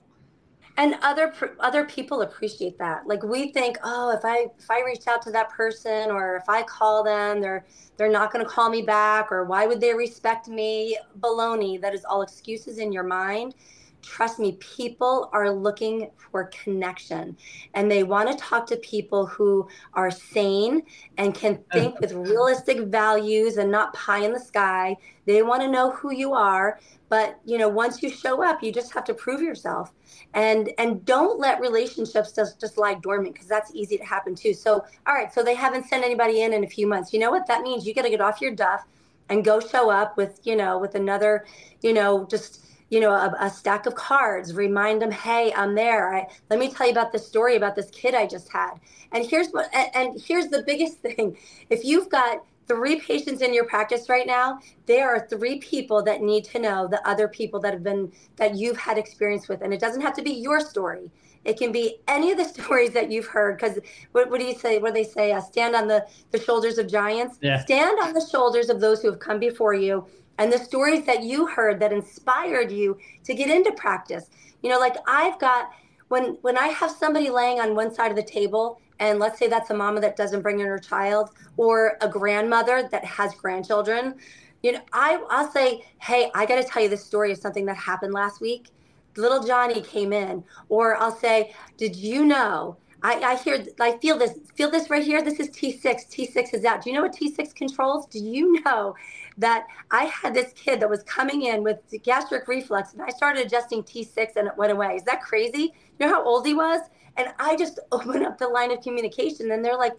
and 0.80 0.96
other 1.02 1.34
other 1.60 1.84
people 1.84 2.22
appreciate 2.22 2.78
that. 2.78 3.06
Like 3.06 3.22
we 3.22 3.52
think 3.52 3.76
oh 3.84 4.10
if 4.12 4.24
i 4.24 4.46
if 4.58 4.70
i 4.70 4.82
reach 4.82 5.06
out 5.06 5.22
to 5.22 5.30
that 5.32 5.50
person 5.50 6.10
or 6.10 6.36
if 6.36 6.48
i 6.48 6.62
call 6.62 7.04
them 7.04 7.42
they're 7.42 7.66
they're 7.98 8.10
not 8.10 8.32
going 8.32 8.44
to 8.44 8.50
call 8.50 8.70
me 8.70 8.82
back 8.82 9.30
or 9.30 9.44
why 9.44 9.66
would 9.66 9.80
they 9.80 9.94
respect 9.94 10.48
me? 10.48 10.98
Baloney. 11.20 11.80
That 11.80 11.94
is 11.94 12.04
all 12.06 12.22
excuses 12.22 12.78
in 12.78 12.92
your 12.92 13.04
mind 13.04 13.54
trust 14.02 14.38
me, 14.38 14.52
people 14.60 15.30
are 15.32 15.50
looking 15.50 16.10
for 16.16 16.44
connection 16.46 17.36
and 17.74 17.90
they 17.90 18.02
want 18.02 18.30
to 18.30 18.36
talk 18.36 18.66
to 18.66 18.76
people 18.76 19.26
who 19.26 19.68
are 19.94 20.10
sane 20.10 20.82
and 21.18 21.34
can 21.34 21.58
think 21.72 21.98
with 22.00 22.12
realistic 22.12 22.80
values 22.80 23.56
and 23.56 23.70
not 23.70 23.94
pie 23.94 24.24
in 24.24 24.32
the 24.32 24.40
sky. 24.40 24.96
They 25.26 25.42
want 25.42 25.62
to 25.62 25.68
know 25.68 25.90
who 25.92 26.12
you 26.12 26.34
are, 26.34 26.80
but 27.08 27.38
you 27.44 27.58
know, 27.58 27.68
once 27.68 28.02
you 28.02 28.10
show 28.10 28.42
up, 28.42 28.62
you 28.62 28.72
just 28.72 28.92
have 28.94 29.04
to 29.04 29.14
prove 29.14 29.42
yourself. 29.42 29.92
And 30.34 30.70
and 30.78 31.04
don't 31.04 31.38
let 31.38 31.60
relationships 31.60 32.32
just 32.32 32.60
just 32.60 32.78
lie 32.78 32.94
dormant 32.94 33.34
because 33.34 33.48
that's 33.48 33.74
easy 33.74 33.96
to 33.96 34.04
happen 34.04 34.34
too. 34.34 34.54
So, 34.54 34.84
all 35.06 35.14
right, 35.14 35.32
so 35.32 35.42
they 35.42 35.54
haven't 35.54 35.86
sent 35.86 36.04
anybody 36.04 36.42
in 36.42 36.52
in 36.52 36.64
a 36.64 36.68
few 36.68 36.86
months. 36.86 37.12
You 37.12 37.20
know 37.20 37.30
what 37.30 37.46
that 37.46 37.62
means? 37.62 37.86
You 37.86 37.94
got 37.94 38.02
to 38.02 38.10
get 38.10 38.20
off 38.20 38.40
your 38.40 38.54
duff 38.54 38.86
and 39.30 39.44
go 39.44 39.60
show 39.60 39.90
up 39.90 40.16
with, 40.16 40.40
you 40.42 40.56
know, 40.56 40.78
with 40.78 40.96
another, 40.96 41.46
you 41.82 41.92
know, 41.92 42.26
just 42.28 42.66
you 42.90 42.98
know, 42.98 43.12
a, 43.12 43.34
a, 43.40 43.48
stack 43.48 43.86
of 43.86 43.94
cards, 43.94 44.52
remind 44.52 45.00
them, 45.00 45.12
hey, 45.12 45.52
I'm 45.56 45.74
there. 45.76 46.12
I, 46.12 46.26
let 46.50 46.58
me 46.58 46.70
tell 46.70 46.86
you 46.86 46.92
about 46.92 47.12
this 47.12 47.26
story 47.26 47.56
about 47.56 47.76
this 47.76 47.88
kid 47.90 48.14
I 48.14 48.26
just 48.26 48.50
had. 48.50 48.74
And 49.12 49.24
here's 49.24 49.48
what, 49.50 49.72
and, 49.72 49.90
and 49.94 50.20
here's 50.20 50.48
the 50.48 50.62
biggest 50.62 50.98
thing. 51.02 51.38
If 51.70 51.84
you've 51.84 52.10
got 52.10 52.44
three 52.66 53.00
patients 53.00 53.42
in 53.42 53.54
your 53.54 53.64
practice 53.64 54.08
right 54.08 54.26
now, 54.26 54.60
there 54.86 55.08
are 55.08 55.26
three 55.28 55.58
people 55.58 56.02
that 56.02 56.20
need 56.20 56.44
to 56.44 56.58
know 56.58 56.88
the 56.88 57.06
other 57.08 57.28
people 57.28 57.60
that 57.60 57.72
have 57.72 57.82
been, 57.82 58.12
that 58.36 58.56
you've 58.56 58.76
had 58.76 58.98
experience 58.98 59.48
with. 59.48 59.62
And 59.62 59.72
it 59.72 59.80
doesn't 59.80 60.02
have 60.02 60.14
to 60.14 60.22
be 60.22 60.32
your 60.32 60.60
story. 60.60 61.10
It 61.44 61.58
can 61.58 61.72
be 61.72 61.98
any 62.08 62.32
of 62.32 62.38
the 62.38 62.44
stories 62.60 62.90
that 62.90 63.10
you've 63.10 63.26
heard. 63.26 63.56
Because 63.56 63.78
what, 64.12 64.30
what, 64.30 64.40
do 64.40 64.46
you 64.46 64.54
say? 64.54 64.78
What 64.78 64.94
do 64.94 65.02
they 65.02 65.08
say? 65.08 65.32
Uh, 65.32 65.40
stand 65.40 65.76
on 65.76 65.86
the, 65.86 66.06
the 66.32 66.40
shoulders 66.40 66.76
of 66.78 66.88
giants. 66.88 67.38
Yeah. 67.40 67.60
Stand 67.60 67.98
on 68.02 68.14
the 68.14 68.24
shoulders 68.24 68.68
of 68.68 68.80
those 68.80 69.00
who 69.00 69.10
have 69.10 69.20
come 69.20 69.38
before 69.38 69.74
you 69.74 70.06
and 70.40 70.50
the 70.50 70.58
stories 70.58 71.04
that 71.04 71.22
you 71.22 71.46
heard 71.46 71.78
that 71.80 71.92
inspired 71.92 72.72
you 72.72 72.98
to 73.24 73.34
get 73.34 73.50
into 73.50 73.70
practice. 73.72 74.30
You 74.62 74.70
know, 74.70 74.78
like 74.78 74.96
I've 75.06 75.38
got 75.38 75.70
when 76.08 76.38
when 76.40 76.56
I 76.56 76.68
have 76.68 76.90
somebody 76.90 77.28
laying 77.28 77.60
on 77.60 77.74
one 77.76 77.94
side 77.94 78.10
of 78.10 78.16
the 78.16 78.22
table 78.22 78.80
and 78.98 79.18
let's 79.18 79.38
say 79.38 79.48
that's 79.48 79.68
a 79.68 79.74
mama 79.74 80.00
that 80.00 80.16
doesn't 80.16 80.40
bring 80.40 80.60
in 80.60 80.66
her 80.66 80.78
child 80.78 81.30
or 81.58 81.98
a 82.00 82.08
grandmother 82.08 82.88
that 82.90 83.04
has 83.04 83.34
grandchildren, 83.34 84.14
you 84.62 84.72
know, 84.72 84.80
I 84.94 85.22
I'll 85.28 85.50
say, 85.52 85.84
"Hey, 86.00 86.30
I 86.34 86.46
got 86.46 86.56
to 86.56 86.64
tell 86.64 86.82
you 86.82 86.88
this 86.88 87.04
story 87.04 87.32
of 87.32 87.38
something 87.38 87.66
that 87.66 87.76
happened 87.76 88.14
last 88.14 88.40
week." 88.40 88.70
Little 89.16 89.42
Johnny 89.42 89.82
came 89.82 90.12
in, 90.12 90.42
or 90.70 90.96
I'll 90.96 91.16
say, 91.16 91.54
"Did 91.76 91.96
you 91.96 92.24
know 92.24 92.78
I, 93.02 93.14
I 93.20 93.36
hear, 93.36 93.64
I 93.80 93.96
feel 93.98 94.18
this, 94.18 94.32
feel 94.54 94.70
this 94.70 94.90
right 94.90 95.04
here. 95.04 95.22
This 95.22 95.40
is 95.40 95.48
T6. 95.50 95.82
T6 95.82 96.54
is 96.54 96.64
out. 96.64 96.82
Do 96.82 96.90
you 96.90 96.96
know 96.96 97.02
what 97.02 97.14
T6 97.14 97.54
controls? 97.54 98.06
Do 98.06 98.18
you 98.18 98.60
know 98.62 98.94
that 99.38 99.66
I 99.90 100.04
had 100.04 100.34
this 100.34 100.52
kid 100.52 100.80
that 100.80 100.90
was 100.90 101.02
coming 101.04 101.42
in 101.42 101.62
with 101.62 101.78
gastric 102.02 102.46
reflux 102.46 102.92
and 102.92 103.02
I 103.02 103.08
started 103.08 103.46
adjusting 103.46 103.82
T6 103.82 104.36
and 104.36 104.48
it 104.48 104.56
went 104.56 104.70
away. 104.70 104.96
Is 104.96 105.04
that 105.04 105.22
crazy? 105.22 105.72
You 105.98 106.06
know 106.06 106.08
how 106.08 106.24
old 106.24 106.46
he 106.46 106.54
was? 106.54 106.80
And 107.16 107.28
I 107.38 107.56
just 107.56 107.80
opened 107.92 108.24
up 108.24 108.38
the 108.38 108.48
line 108.48 108.70
of 108.70 108.82
communication 108.82 109.50
and 109.50 109.64
they're 109.64 109.78
like, 109.78 109.94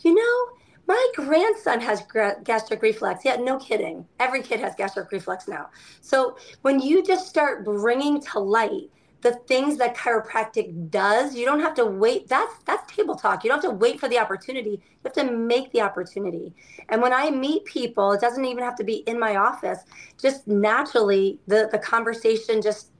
you 0.00 0.14
know, 0.14 0.56
my 0.86 1.08
grandson 1.16 1.80
has 1.80 2.02
gastric 2.44 2.80
reflux. 2.80 3.22
Yeah, 3.22 3.36
no 3.36 3.58
kidding. 3.58 4.06
Every 4.20 4.42
kid 4.42 4.60
has 4.60 4.74
gastric 4.74 5.12
reflux 5.12 5.46
now. 5.46 5.68
So 6.00 6.38
when 6.62 6.80
you 6.80 7.04
just 7.04 7.28
start 7.28 7.62
bringing 7.62 8.22
to 8.22 8.38
light 8.38 8.90
the 9.20 9.34
things 9.48 9.76
that 9.78 9.96
chiropractic 9.96 10.90
does 10.90 11.34
you 11.34 11.44
don't 11.44 11.60
have 11.60 11.74
to 11.74 11.84
wait 11.84 12.28
that's 12.28 12.54
that's 12.64 12.90
table 12.92 13.14
talk. 13.16 13.44
You 13.44 13.50
don't 13.50 13.62
have 13.62 13.70
to 13.70 13.76
wait 13.76 13.98
for 13.98 14.08
the 14.08 14.18
opportunity. 14.18 14.70
You 14.70 14.80
have 15.04 15.12
to 15.14 15.32
make 15.32 15.72
the 15.72 15.80
opportunity. 15.82 16.54
And 16.88 17.02
when 17.02 17.12
i 17.12 17.30
meet 17.30 17.64
people 17.64 18.12
it 18.12 18.20
doesn't 18.20 18.44
even 18.44 18.62
have 18.62 18.76
to 18.76 18.84
be 18.84 18.96
in 19.06 19.18
my 19.18 19.36
office. 19.36 19.80
Just 20.20 20.46
naturally 20.46 21.38
the 21.46 21.68
the 21.70 21.78
conversation 21.78 22.62
just 22.62 22.90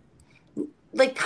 like 0.92 1.18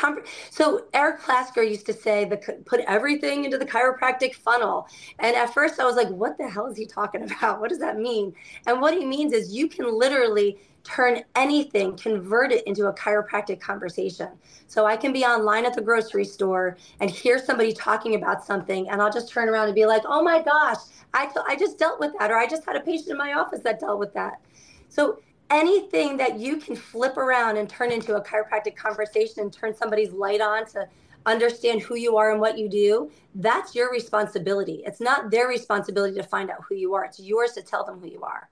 so 0.50 0.86
eric 0.92 1.20
plasker 1.20 1.66
used 1.68 1.86
to 1.86 1.92
say 1.92 2.24
the 2.24 2.36
put 2.66 2.80
everything 2.80 3.44
into 3.44 3.56
the 3.56 3.64
chiropractic 3.64 4.34
funnel 4.34 4.86
and 5.20 5.36
at 5.36 5.54
first 5.54 5.78
i 5.78 5.84
was 5.84 5.94
like 5.94 6.08
what 6.08 6.36
the 6.36 6.48
hell 6.48 6.66
is 6.66 6.76
he 6.76 6.84
talking 6.84 7.22
about 7.30 7.60
what 7.60 7.68
does 7.68 7.78
that 7.78 7.96
mean 7.96 8.34
and 8.66 8.80
what 8.80 8.92
he 8.92 9.04
means 9.04 9.32
is 9.32 9.54
you 9.54 9.68
can 9.68 9.96
literally 9.96 10.58
turn 10.84 11.22
anything, 11.36 11.96
convert 11.96 12.52
it 12.52 12.66
into 12.66 12.86
a 12.86 12.92
chiropractic 12.92 13.60
conversation. 13.60 14.28
So 14.66 14.86
I 14.86 14.96
can 14.96 15.12
be 15.12 15.24
online 15.24 15.64
at 15.64 15.74
the 15.74 15.80
grocery 15.80 16.24
store 16.24 16.76
and 17.00 17.10
hear 17.10 17.38
somebody 17.38 17.72
talking 17.72 18.14
about 18.14 18.44
something, 18.44 18.88
and 18.88 19.00
I'll 19.00 19.12
just 19.12 19.30
turn 19.30 19.48
around 19.48 19.66
and 19.66 19.74
be 19.74 19.86
like, 19.86 20.02
oh 20.04 20.22
my 20.22 20.42
gosh, 20.42 20.78
I, 21.14 21.28
I 21.46 21.56
just 21.56 21.78
dealt 21.78 22.00
with 22.00 22.12
that, 22.18 22.30
or 22.30 22.38
I 22.38 22.46
just 22.46 22.64
had 22.64 22.76
a 22.76 22.80
patient 22.80 23.10
in 23.10 23.16
my 23.16 23.34
office 23.34 23.60
that 23.60 23.80
dealt 23.80 23.98
with 23.98 24.12
that. 24.14 24.40
So 24.88 25.20
anything 25.52 26.16
that 26.16 26.40
you 26.40 26.56
can 26.56 26.74
flip 26.74 27.18
around 27.18 27.58
and 27.58 27.68
turn 27.68 27.92
into 27.92 28.16
a 28.16 28.24
chiropractic 28.24 28.74
conversation 28.74 29.42
and 29.42 29.52
turn 29.52 29.74
somebody's 29.74 30.10
light 30.12 30.40
on 30.40 30.64
to 30.66 30.88
understand 31.26 31.82
who 31.82 31.94
you 31.94 32.16
are 32.16 32.32
and 32.32 32.40
what 32.40 32.58
you 32.58 32.68
do, 32.68 33.10
that's 33.36 33.74
your 33.74 33.92
responsibility. 33.92 34.82
It's 34.86 35.00
not 35.00 35.30
their 35.30 35.46
responsibility 35.46 36.16
to 36.16 36.22
find 36.22 36.50
out 36.50 36.64
who 36.68 36.74
you 36.74 36.94
are, 36.94 37.04
it's 37.04 37.20
yours 37.20 37.52
to 37.52 37.62
tell 37.62 37.84
them 37.84 38.00
who 38.00 38.08
you 38.08 38.22
are. 38.22 38.50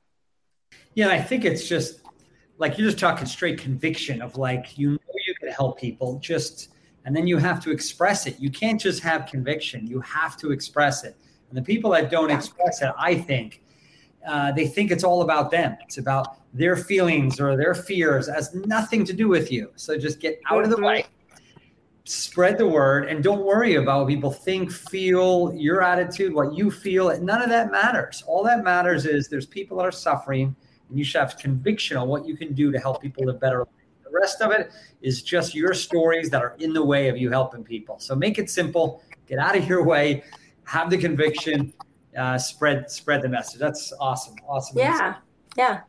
Yeah, 0.95 1.09
I 1.09 1.21
think 1.21 1.45
it's 1.45 1.67
just 1.67 2.03
like 2.59 2.77
you're 2.77 2.87
just 2.87 2.99
talking 2.99 3.27
straight 3.27 3.59
conviction 3.59 4.21
of 4.21 4.37
like 4.37 4.77
you 4.77 4.91
know 4.91 4.99
you 5.27 5.35
can 5.41 5.49
help 5.49 5.81
people 5.81 6.19
just 6.19 6.69
and 7.07 7.17
then 7.17 7.27
you 7.27 7.39
have 7.39 7.63
to 7.65 7.71
express 7.71 8.27
it. 8.27 8.39
You 8.39 8.51
can't 8.51 8.79
just 8.79 9.03
have 9.03 9.25
conviction. 9.25 9.87
You 9.87 10.01
have 10.03 10.37
to 10.37 10.53
express 10.53 11.03
it. 11.03 11.17
And 11.49 11.57
the 11.57 11.63
people 11.63 11.91
that 11.93 12.11
don't 12.11 12.31
express 12.31 12.83
it 12.83 12.93
i 12.97 13.15
think 13.15 13.63
uh, 14.27 14.53
they 14.53 14.67
think 14.67 14.91
it's 14.91 15.05
all 15.05 15.23
about 15.23 15.51
them. 15.51 15.77
It's 15.83 15.99
about 15.99 16.40
their 16.53 16.77
feelings 16.77 17.41
or 17.41 17.57
their 17.57 17.75
fears 17.75 18.29
has 18.29 18.55
nothing 18.55 19.05
to 19.05 19.13
do 19.13 19.29
with 19.29 19.53
you 19.53 19.71
so 19.77 19.97
just 19.97 20.21
get 20.21 20.41
out 20.51 20.65
of 20.65 20.71
the 20.71 20.81
way 20.81 21.05
spread 22.05 22.59
the 22.59 22.67
word 22.67 23.09
and 23.09 23.23
don't 23.23 23.45
worry 23.45 23.77
about 23.77 24.01
what 24.01 24.09
people 24.09 24.31
think 24.33 24.71
feel 24.71 25.53
your 25.55 25.81
attitude 25.83 26.35
what 26.35 26.55
you 26.55 26.71
feel 26.71 27.17
none 27.21 27.41
of 27.41 27.49
that 27.49 27.71
matters 27.71 28.25
all 28.27 28.43
that 28.43 28.65
matters 28.65 29.07
is 29.07 29.29
there's 29.29 29.47
people 29.47 29.77
that 29.77 29.85
are 29.85 29.93
suffering 29.93 30.55
and 30.91 30.99
you 30.99 31.05
should 31.05 31.21
have 31.21 31.39
conviction 31.39 31.97
on 31.97 32.09
what 32.09 32.27
you 32.27 32.37
can 32.37 32.53
do 32.53 32.71
to 32.71 32.79
help 32.79 33.01
people 33.01 33.25
live 33.25 33.41
better 33.41 33.67
The 34.05 34.11
rest 34.11 34.43
of 34.43 34.51
it 34.51 34.71
is 35.01 35.23
just 35.23 35.55
your 35.55 35.73
stories 35.73 36.31
that 36.31 36.43
are 36.43 36.57
in 36.59 36.73
the 36.73 36.85
way 36.85 37.09
of 37.09 37.17
you 37.17 37.31
helping 37.31 37.63
people. 37.63 37.99
So 38.01 38.15
make 38.15 38.39
it 38.39 38.51
simple, 38.51 39.03
get 39.27 39.39
out 39.39 39.57
of 39.57 39.69
your 39.69 39.85
way, 39.85 40.25
have 40.65 40.91
the 40.91 40.99
conviction, 40.99 41.73
uh, 42.19 42.37
spread 42.39 42.91
spread 42.91 43.23
the 43.23 43.29
message. 43.29 43.61
That's 43.61 43.93
awesome. 44.01 44.35
Awesome. 44.49 44.79
Yeah. 44.79 45.17
Yeah. 45.57 45.81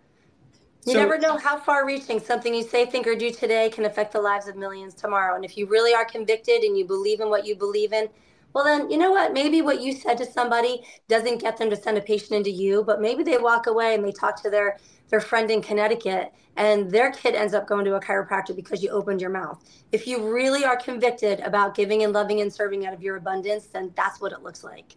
You 0.85 0.93
so, 0.93 1.00
never 1.00 1.19
know 1.19 1.38
how 1.38 1.57
far 1.59 1.85
reaching 1.85 2.19
something 2.19 2.55
you 2.55 2.63
say, 2.63 2.85
think, 2.85 3.05
or 3.05 3.15
do 3.15 3.31
today 3.31 3.69
can 3.69 3.85
affect 3.85 4.13
the 4.13 4.21
lives 4.21 4.47
of 4.47 4.55
millions 4.55 4.95
tomorrow. 4.95 5.35
And 5.35 5.45
if 5.45 5.55
you 5.55 5.67
really 5.67 5.93
are 5.93 6.05
convicted 6.05 6.63
and 6.63 6.75
you 6.77 6.85
believe 6.85 7.19
in 7.19 7.29
what 7.29 7.45
you 7.45 7.55
believe 7.55 7.93
in, 7.93 8.09
well, 8.53 8.65
then, 8.65 8.89
you 8.89 8.97
know 8.97 9.11
what? 9.11 9.31
Maybe 9.31 9.61
what 9.61 9.81
you 9.81 9.93
said 9.93 10.17
to 10.17 10.25
somebody 10.25 10.81
doesn't 11.07 11.39
get 11.39 11.57
them 11.57 11.69
to 11.69 11.75
send 11.75 11.97
a 11.97 12.01
patient 12.01 12.31
into 12.31 12.51
you, 12.51 12.83
but 12.83 13.00
maybe 13.00 13.23
they 13.23 13.38
walk 13.38 13.67
away 13.67 13.95
and 13.95 14.03
they 14.03 14.11
talk 14.11 14.41
to 14.43 14.50
their 14.50 14.77
their 15.09 15.21
friend 15.21 15.51
in 15.51 15.61
Connecticut 15.61 16.31
and 16.55 16.89
their 16.89 17.11
kid 17.11 17.35
ends 17.35 17.53
up 17.53 17.67
going 17.67 17.85
to 17.85 17.95
a 17.95 18.00
chiropractor 18.00 18.55
because 18.55 18.81
you 18.81 18.89
opened 18.89 19.21
your 19.21 19.29
mouth. 19.29 19.61
If 19.91 20.07
you 20.07 20.33
really 20.33 20.63
are 20.63 20.77
convicted 20.77 21.41
about 21.41 21.75
giving 21.75 22.03
and 22.03 22.13
loving 22.13 22.41
and 22.41 22.51
serving 22.51 22.85
out 22.85 22.93
of 22.93 23.01
your 23.01 23.17
abundance, 23.17 23.67
then 23.67 23.91
that's 23.95 24.21
what 24.21 24.31
it 24.31 24.41
looks 24.41 24.63
like. 24.63 24.95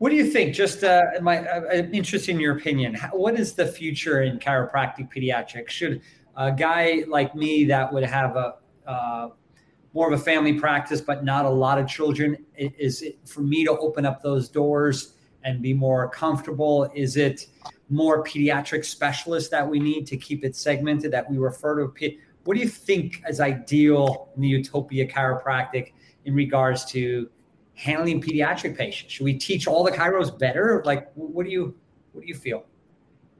What 0.00 0.08
do 0.08 0.16
you 0.16 0.30
think? 0.30 0.54
Just 0.54 0.82
uh, 0.82 1.02
my 1.20 1.46
uh, 1.46 1.74
interest 1.92 2.30
in 2.30 2.40
your 2.40 2.56
opinion. 2.56 2.94
How, 2.94 3.08
what 3.08 3.38
is 3.38 3.52
the 3.52 3.66
future 3.66 4.22
in 4.22 4.38
chiropractic 4.38 5.12
pediatrics? 5.14 5.68
Should 5.68 6.00
a 6.38 6.50
guy 6.50 7.04
like 7.06 7.34
me 7.34 7.64
that 7.64 7.92
would 7.92 8.04
have 8.04 8.34
a 8.34 8.54
uh, 8.86 9.28
more 9.92 10.10
of 10.10 10.18
a 10.18 10.22
family 10.22 10.54
practice, 10.54 11.02
but 11.02 11.22
not 11.22 11.44
a 11.44 11.50
lot 11.50 11.78
of 11.78 11.86
children. 11.86 12.38
Is 12.56 13.02
it 13.02 13.18
for 13.26 13.42
me 13.42 13.62
to 13.66 13.72
open 13.72 14.06
up 14.06 14.22
those 14.22 14.48
doors 14.48 15.16
and 15.44 15.60
be 15.60 15.74
more 15.74 16.08
comfortable? 16.08 16.90
Is 16.94 17.18
it 17.18 17.48
more 17.90 18.24
pediatric 18.24 18.86
specialists 18.86 19.50
that 19.50 19.68
we 19.68 19.78
need 19.78 20.06
to 20.06 20.16
keep 20.16 20.46
it 20.46 20.56
segmented 20.56 21.12
that 21.12 21.30
we 21.30 21.36
refer 21.36 21.76
to? 21.86 22.16
What 22.44 22.54
do 22.54 22.60
you 22.60 22.68
think 22.68 23.22
is 23.28 23.38
ideal 23.38 24.30
in 24.34 24.40
the 24.40 24.48
utopia 24.48 25.06
chiropractic 25.06 25.92
in 26.24 26.34
regards 26.34 26.86
to 26.86 27.28
handling 27.80 28.20
pediatric 28.20 28.76
patients? 28.76 29.12
Should 29.12 29.24
we 29.24 29.34
teach 29.34 29.66
all 29.66 29.82
the 29.82 29.90
chiros 29.90 30.36
better? 30.38 30.82
Like, 30.84 31.10
what 31.14 31.44
do 31.44 31.50
you 31.50 31.74
what 32.12 32.22
do 32.22 32.28
you 32.28 32.34
feel? 32.34 32.64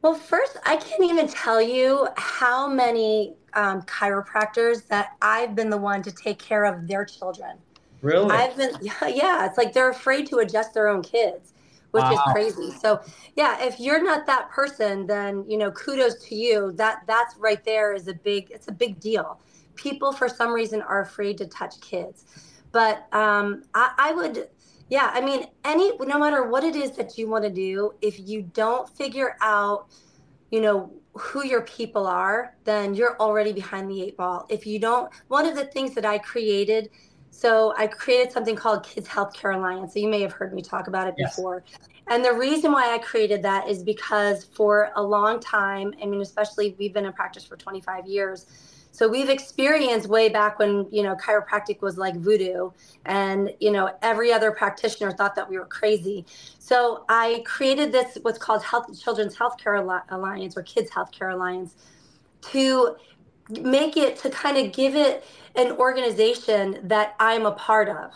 Well, 0.03 0.15
first, 0.15 0.57
I 0.65 0.77
can't 0.77 1.05
even 1.05 1.29
tell 1.29 1.61
you 1.61 2.09
how 2.17 2.67
many 2.67 3.35
um, 3.53 3.83
chiropractors 3.83 4.87
that 4.89 5.17
I've 5.21 5.55
been 5.55 5.69
the 5.69 5.77
one 5.77 6.03
to 6.03 6.13
take 6.13 6.39
care 6.39 6.65
of 6.65 6.89
their 6.89 7.05
children. 7.05 7.59
Really? 8.01 8.31
I've 8.31 8.57
been, 8.57 8.71
yeah. 8.83 9.45
It's 9.45 9.59
like 9.59 9.75
they're 9.75 9.91
afraid 9.91 10.27
to 10.29 10.39
adjust 10.39 10.73
their 10.73 10.89
own 10.89 11.03
kids, 11.03 11.53
which 11.91 12.03
wow. 12.03 12.13
is 12.13 12.21
crazy. 12.33 12.71
So, 12.71 13.03
yeah, 13.37 13.63
if 13.63 13.79
you're 13.79 14.03
not 14.03 14.25
that 14.27 14.49
person, 14.51 15.07
then 15.07 15.45
you 15.47 15.59
know, 15.59 15.71
kudos 15.73 16.15
to 16.29 16.35
you. 16.35 16.73
That 16.73 17.03
that's 17.07 17.37
right 17.37 17.63
there 17.65 17.93
is 17.93 18.09
a 18.09 18.15
big. 18.15 18.51
It's 18.51 18.69
a 18.69 18.73
big 18.73 19.01
deal. 19.01 19.39
people 19.75 20.13
for 20.13 20.29
some 20.29 20.53
reason 20.53 20.81
are 20.81 21.03
afraid 21.03 21.37
to 21.39 21.47
touch 21.47 21.79
kids. 21.83 22.25
But 22.73 23.07
um, 23.13 23.65
I, 23.75 23.93
I 23.99 24.13
would, 24.13 24.49
yeah, 24.89 25.11
I 25.13 25.21
mean, 25.21 25.47
any, 25.65 25.97
no 25.99 26.19
matter 26.19 26.45
what 26.45 26.65
it 26.65 26.77
is 26.77 26.93
that 26.93 27.19
you 27.19 27.29
want 27.29 27.45
to 27.45 27.51
do, 27.51 27.93
if 28.01 28.19
you 28.21 28.43
don't 28.43 28.89
figure 28.89 29.37
out, 29.41 29.89
you 30.51 30.61
know, 30.61 30.93
who 31.15 31.45
your 31.45 31.63
people 31.63 32.07
are, 32.07 32.57
then 32.65 32.95
you're 32.95 33.17
already 33.19 33.53
behind 33.53 33.91
the 33.91 34.03
eight 34.03 34.17
ball. 34.17 34.47
If 34.49 34.67
you 34.67 34.79
don't, 34.79 35.13
one 35.29 35.47
of 35.47 35.57
the 35.57 35.65
things 35.67 35.95
that 35.95 36.05
I 36.05 36.19
created, 36.19 36.91
so 37.31 37.75
I 37.77 37.87
created 37.87 38.33
something 38.33 38.55
called 38.55 38.85
Kids 38.85 39.09
Healthcare 39.09 39.55
Alliance. 39.55 39.95
So 39.95 40.01
you 40.01 40.09
may 40.09 40.21
have 40.21 40.33
heard 40.33 40.53
me 40.53 40.63
talk 40.63 40.89
about 40.89 41.09
it 41.09 41.15
yes. 41.17 41.35
before. 41.35 41.65
And 42.09 42.25
the 42.25 42.33
reason 42.33 42.73
why 42.73 42.93
I 42.93 42.99
created 42.99 43.43
that 43.43 43.69
is 43.69 43.83
because 43.83 44.45
for 44.45 44.91
a 44.97 45.03
long 45.03 45.41
time, 45.41 45.95
I 46.03 46.07
mean, 46.07 46.21
especially 46.21 46.75
we've 46.79 46.93
been 46.93 47.07
in 47.07 47.13
practice 47.13 47.45
for 47.45 47.57
25 47.57 48.07
years. 48.07 48.47
So 48.93 49.09
we've 49.09 49.29
experienced 49.29 50.09
way 50.09 50.29
back 50.29 50.59
when, 50.59 50.87
you 50.91 51.03
know, 51.03 51.15
chiropractic 51.15 51.81
was 51.81 51.97
like 51.97 52.17
voodoo 52.17 52.71
and, 53.07 53.53
you 53.61 53.71
know, 53.71 53.91
every 54.03 54.33
other 54.33 54.51
practitioner 54.51 55.13
thought 55.13 55.35
that 55.37 55.49
we 55.49 55.59
were 55.59 55.67
crazy. 55.67 56.27
So 56.59 57.05
I 57.09 57.43
created 57.47 57.93
this, 57.93 58.19
what's 58.23 58.39
called 58.39 58.63
Health 58.63 59.01
Children's 59.01 59.37
Healthcare 59.37 60.03
Alliance 60.11 60.57
or 60.57 60.63
Kids 60.63 60.91
Healthcare 60.91 61.33
Alliance 61.33 61.77
to 62.43 62.97
make 63.61 63.97
it, 63.97 64.17
to 64.19 64.31
kind 64.31 64.57
of 64.57 64.73
give 64.73 64.95
it 64.95 65.25
an 65.57 65.73
organization 65.73 66.81
that 66.85 67.15
I'm 67.19 67.47
a 67.47 67.53
part 67.53 67.89
of 67.89 68.13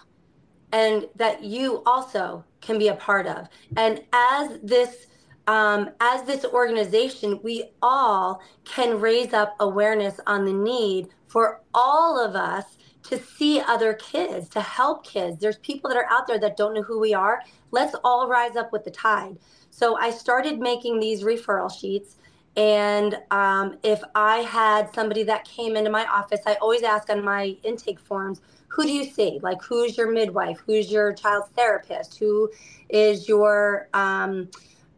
and 0.73 1.07
that 1.17 1.45
you 1.45 1.83
also 1.87 2.45
can 2.61 2.79
be 2.79 2.89
a 2.89 2.95
part 2.95 3.27
of. 3.27 3.49
And 3.77 4.03
as 4.13 4.59
this 4.63 5.07
um, 5.47 5.91
as 6.01 6.23
this 6.25 6.45
organization, 6.45 7.41
we 7.43 7.71
all 7.83 8.41
can 8.65 9.01
raise 9.01 9.33
up 9.33 9.57
awareness 9.61 10.21
on 10.27 10.45
the 10.45 10.53
need 10.53 11.09
for 11.27 11.61
all 11.75 12.19
of 12.19 12.35
us 12.35 12.77
to 13.05 13.19
see 13.19 13.61
other 13.61 13.95
kids, 13.95 14.49
to 14.49 14.61
help 14.61 15.05
kids. 15.05 15.39
There's 15.39 15.59
people 15.59 15.91
that 15.91 15.97
are 15.97 16.07
out 16.11 16.27
there 16.27 16.39
that 16.39 16.57
don't 16.57 16.75
know 16.75 16.83
who 16.83 16.99
we 16.99 17.13
are. 17.13 17.43
Let's 17.71 17.95
all 18.03 18.29
rise 18.29 18.57
up 18.57 18.73
with 18.73 18.85
the 18.85 18.91
tide. 18.91 19.37
So 19.71 19.97
I 19.97 20.11
started 20.11 20.59
making 20.59 21.01
these 21.01 21.23
referral 21.23 21.71
sheets. 21.71 22.17
And 22.57 23.19
um, 23.31 23.79
if 23.83 24.01
I 24.15 24.39
had 24.39 24.95
somebody 24.95 25.25
that 25.25 25.45
came 25.45 25.77
into 25.77 25.91
my 25.91 26.07
office, 26.07 26.41
I 26.47 26.55
always 26.55 26.83
ask 26.83 27.11
on 27.11 27.25
my 27.25 27.57
intake 27.65 27.99
forms, 27.99 28.41
who 28.69 28.85
do 28.85 28.93
you 28.93 29.05
see? 29.05 29.39
Like, 29.43 29.63
who's 29.63 29.97
your 29.99 30.11
midwife? 30.11 30.61
Who's 30.67 30.91
your 30.91 31.13
child's 31.13 31.49
therapist? 31.51 32.19
Who 32.19 32.51
is 32.89 33.29
your 33.29 33.89
um, 33.93 34.49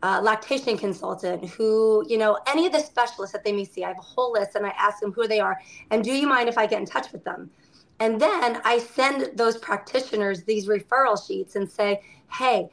uh, 0.07 0.21
lactation 0.21 0.79
consultant? 0.79 1.49
Who, 1.51 2.05
you 2.09 2.17
know, 2.17 2.39
any 2.47 2.65
of 2.67 2.73
the 2.73 2.79
specialists 2.79 3.33
that 3.33 3.43
they 3.43 3.53
may 3.53 3.65
see? 3.65 3.83
I 3.83 3.89
have 3.89 3.99
a 3.99 4.03
whole 4.03 4.33
list 4.33 4.55
and 4.55 4.65
I 4.65 4.73
ask 4.79 5.01
them 5.01 5.13
who 5.13 5.27
they 5.27 5.41
are. 5.41 5.61
And 5.91 6.05
do 6.05 6.13
you 6.13 6.29
mind 6.29 6.49
if 6.49 6.57
I 6.57 6.67
get 6.67 6.79
in 6.79 6.87
touch 6.87 7.11
with 7.13 7.25
them? 7.25 7.51
And 7.99 8.21
then 8.21 8.61
I 8.65 8.79
send 8.79 9.37
those 9.37 9.57
practitioners 9.57 10.45
these 10.45 10.69
referral 10.69 11.17
sheets 11.27 11.57
and 11.57 11.69
say, 11.69 12.03
hey, 12.33 12.69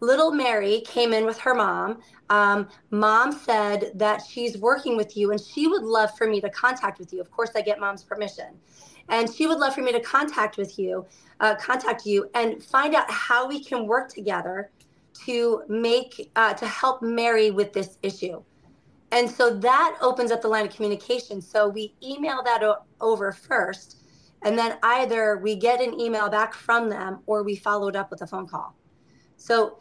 little 0.00 0.32
Mary 0.32 0.82
came 0.84 1.12
in 1.12 1.24
with 1.24 1.38
her 1.38 1.54
mom. 1.54 2.00
Um, 2.30 2.68
mom 2.90 3.30
said 3.30 3.92
that 3.94 4.22
she's 4.28 4.58
working 4.58 4.96
with 4.96 5.16
you 5.16 5.30
and 5.30 5.40
she 5.40 5.68
would 5.68 5.84
love 5.84 6.16
for 6.16 6.26
me 6.26 6.40
to 6.40 6.50
contact 6.50 6.98
with 6.98 7.12
you. 7.12 7.20
Of 7.20 7.30
course, 7.30 7.50
I 7.54 7.60
get 7.60 7.78
mom's 7.78 8.02
permission. 8.02 8.58
And 9.08 9.32
she 9.32 9.46
would 9.46 9.58
love 9.58 9.74
for 9.74 9.82
me 9.82 9.92
to 9.92 10.00
contact 10.00 10.56
with 10.56 10.78
you, 10.78 11.06
uh, 11.38 11.54
contact 11.56 12.06
you 12.06 12.28
and 12.34 12.62
find 12.64 12.94
out 12.94 13.08
how 13.10 13.46
we 13.46 13.62
can 13.62 13.86
work 13.86 14.08
together 14.08 14.70
to 15.26 15.62
make, 15.68 16.30
uh, 16.36 16.54
to 16.54 16.66
help 16.66 17.02
Mary 17.02 17.50
with 17.50 17.72
this 17.72 17.98
issue. 18.02 18.42
And 19.12 19.30
so 19.30 19.54
that 19.58 19.96
opens 20.00 20.32
up 20.32 20.42
the 20.42 20.48
line 20.48 20.66
of 20.66 20.74
communication. 20.74 21.40
So 21.42 21.68
we 21.68 21.94
email 22.02 22.42
that 22.44 22.62
o- 22.62 22.84
over 23.00 23.32
first, 23.32 23.98
and 24.42 24.58
then 24.58 24.78
either 24.82 25.38
we 25.38 25.56
get 25.56 25.80
an 25.80 25.98
email 26.00 26.28
back 26.30 26.54
from 26.54 26.88
them 26.88 27.20
or 27.26 27.42
we 27.42 27.56
followed 27.56 27.96
up 27.96 28.10
with 28.10 28.22
a 28.22 28.26
phone 28.26 28.46
call. 28.46 28.76
So 29.36 29.78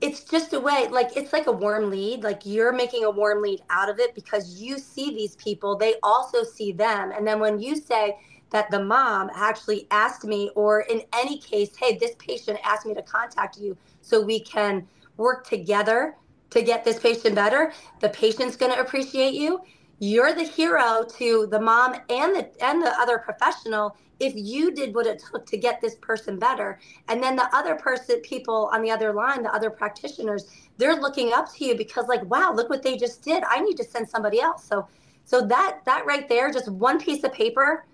it's 0.00 0.24
just 0.24 0.52
a 0.52 0.60
way 0.60 0.88
like 0.90 1.16
it's 1.16 1.32
like 1.32 1.46
a 1.46 1.52
warm 1.52 1.90
lead 1.90 2.22
like 2.22 2.42
you're 2.44 2.72
making 2.72 3.04
a 3.04 3.10
warm 3.10 3.42
lead 3.42 3.60
out 3.70 3.88
of 3.88 3.98
it 3.98 4.14
because 4.14 4.60
you 4.60 4.78
see 4.78 5.10
these 5.10 5.36
people 5.36 5.76
they 5.76 5.94
also 6.02 6.42
see 6.42 6.72
them 6.72 7.12
and 7.12 7.26
then 7.26 7.40
when 7.40 7.60
you 7.60 7.76
say 7.76 8.16
that 8.50 8.70
the 8.70 8.82
mom 8.82 9.30
actually 9.34 9.86
asked 9.90 10.24
me 10.24 10.50
or 10.56 10.82
in 10.82 11.02
any 11.14 11.38
case 11.38 11.70
hey 11.76 11.96
this 11.98 12.12
patient 12.18 12.58
asked 12.64 12.86
me 12.86 12.94
to 12.94 13.02
contact 13.02 13.58
you 13.58 13.76
so 14.00 14.20
we 14.20 14.40
can 14.40 14.86
work 15.16 15.46
together 15.46 16.16
to 16.50 16.62
get 16.62 16.84
this 16.84 16.98
patient 16.98 17.34
better. 17.34 17.72
The 18.00 18.08
patient's 18.08 18.56
going 18.56 18.72
to 18.72 18.80
appreciate 18.80 19.34
you. 19.34 19.60
You're 20.00 20.32
the 20.32 20.44
hero 20.44 21.04
to 21.18 21.46
the 21.50 21.60
mom 21.60 21.94
and 22.08 22.34
the 22.34 22.50
and 22.64 22.82
the 22.82 22.92
other 22.98 23.18
professional 23.18 23.96
if 24.18 24.32
you 24.34 24.70
did 24.70 24.94
what 24.94 25.06
it 25.06 25.22
took 25.30 25.46
to 25.46 25.56
get 25.56 25.80
this 25.80 25.94
person 25.96 26.38
better. 26.38 26.78
And 27.08 27.22
then 27.22 27.36
the 27.36 27.54
other 27.54 27.74
person 27.74 28.20
people 28.20 28.70
on 28.72 28.82
the 28.82 28.90
other 28.90 29.12
line 29.12 29.42
the 29.42 29.54
other 29.54 29.70
practitioners 29.70 30.46
they're 30.78 30.96
looking 30.96 31.32
up 31.34 31.52
to 31.54 31.64
you 31.66 31.76
because 31.76 32.08
like 32.08 32.24
wow 32.24 32.52
look 32.54 32.70
what 32.70 32.82
they 32.82 32.96
just 32.96 33.22
did. 33.22 33.44
I 33.48 33.60
need 33.60 33.76
to 33.76 33.84
send 33.84 34.08
somebody 34.08 34.40
else. 34.40 34.64
So 34.64 34.88
so 35.24 35.46
that 35.46 35.80
that 35.84 36.06
right 36.06 36.26
there 36.28 36.50
just 36.50 36.70
one 36.70 36.98
piece 36.98 37.22
of 37.22 37.32
paper 37.34 37.84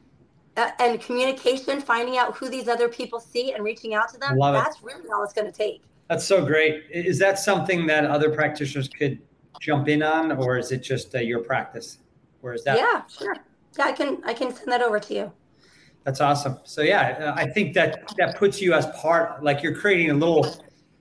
uh, 0.56 0.70
and 0.78 1.00
communication 1.00 1.80
finding 1.80 2.16
out 2.18 2.36
who 2.36 2.48
these 2.48 2.68
other 2.68 2.88
people 2.88 3.18
see 3.18 3.52
and 3.52 3.64
reaching 3.64 3.94
out 3.94 4.08
to 4.12 4.18
them 4.18 4.38
Love 4.38 4.54
that's 4.54 4.76
it. 4.76 4.84
really 4.84 5.10
all 5.10 5.24
it's 5.24 5.32
going 5.32 5.50
to 5.50 5.52
take 5.52 5.82
that's 6.08 6.24
so 6.24 6.44
great 6.44 6.84
is 6.90 7.18
that 7.18 7.38
something 7.38 7.86
that 7.86 8.04
other 8.04 8.30
practitioners 8.30 8.88
could 8.88 9.20
jump 9.60 9.88
in 9.88 10.02
on 10.02 10.32
or 10.32 10.58
is 10.58 10.72
it 10.72 10.82
just 10.82 11.14
uh, 11.14 11.18
your 11.18 11.40
practice 11.40 11.98
or 12.42 12.54
is 12.54 12.62
that 12.64 12.78
yeah 12.78 13.02
sure 13.06 13.36
yeah 13.78 13.84
i 13.86 13.92
can 13.92 14.18
i 14.24 14.32
can 14.32 14.54
send 14.54 14.70
that 14.70 14.82
over 14.82 15.00
to 15.00 15.14
you 15.14 15.32
that's 16.06 16.20
awesome. 16.20 16.60
So 16.62 16.82
yeah, 16.82 17.34
I 17.36 17.48
think 17.48 17.74
that 17.74 18.14
that 18.16 18.36
puts 18.38 18.62
you 18.62 18.74
as 18.74 18.86
part, 18.96 19.42
like 19.42 19.60
you're 19.60 19.74
creating 19.74 20.12
a 20.12 20.14
little 20.14 20.46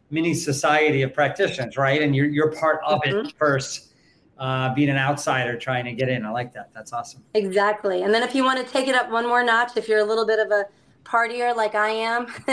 mini 0.09 0.33
society 0.33 1.03
of 1.03 1.13
practitioners, 1.13 1.77
right? 1.77 2.01
And 2.01 2.15
you're 2.15 2.25
you're 2.25 2.51
part 2.51 2.79
of 2.83 3.01
mm-hmm. 3.01 3.27
it 3.27 3.33
first, 3.37 3.93
uh, 4.39 4.73
being 4.73 4.89
an 4.89 4.97
outsider 4.97 5.57
trying 5.57 5.85
to 5.85 5.93
get 5.93 6.09
in. 6.09 6.25
I 6.25 6.31
like 6.31 6.53
that. 6.53 6.71
That's 6.73 6.91
awesome. 6.91 7.23
Exactly. 7.35 8.01
And 8.01 8.11
then 8.11 8.23
if 8.23 8.33
you 8.33 8.43
want 8.43 8.65
to 8.65 8.73
take 8.73 8.87
it 8.87 8.95
up 8.95 9.11
one 9.11 9.27
more 9.27 9.43
notch, 9.43 9.77
if 9.77 9.87
you're 9.87 9.99
a 9.99 10.03
little 10.03 10.25
bit 10.25 10.39
of 10.39 10.49
a 10.49 10.65
partier 11.05 11.55
like 11.55 11.75
I 11.75 11.89
am, 11.91 12.27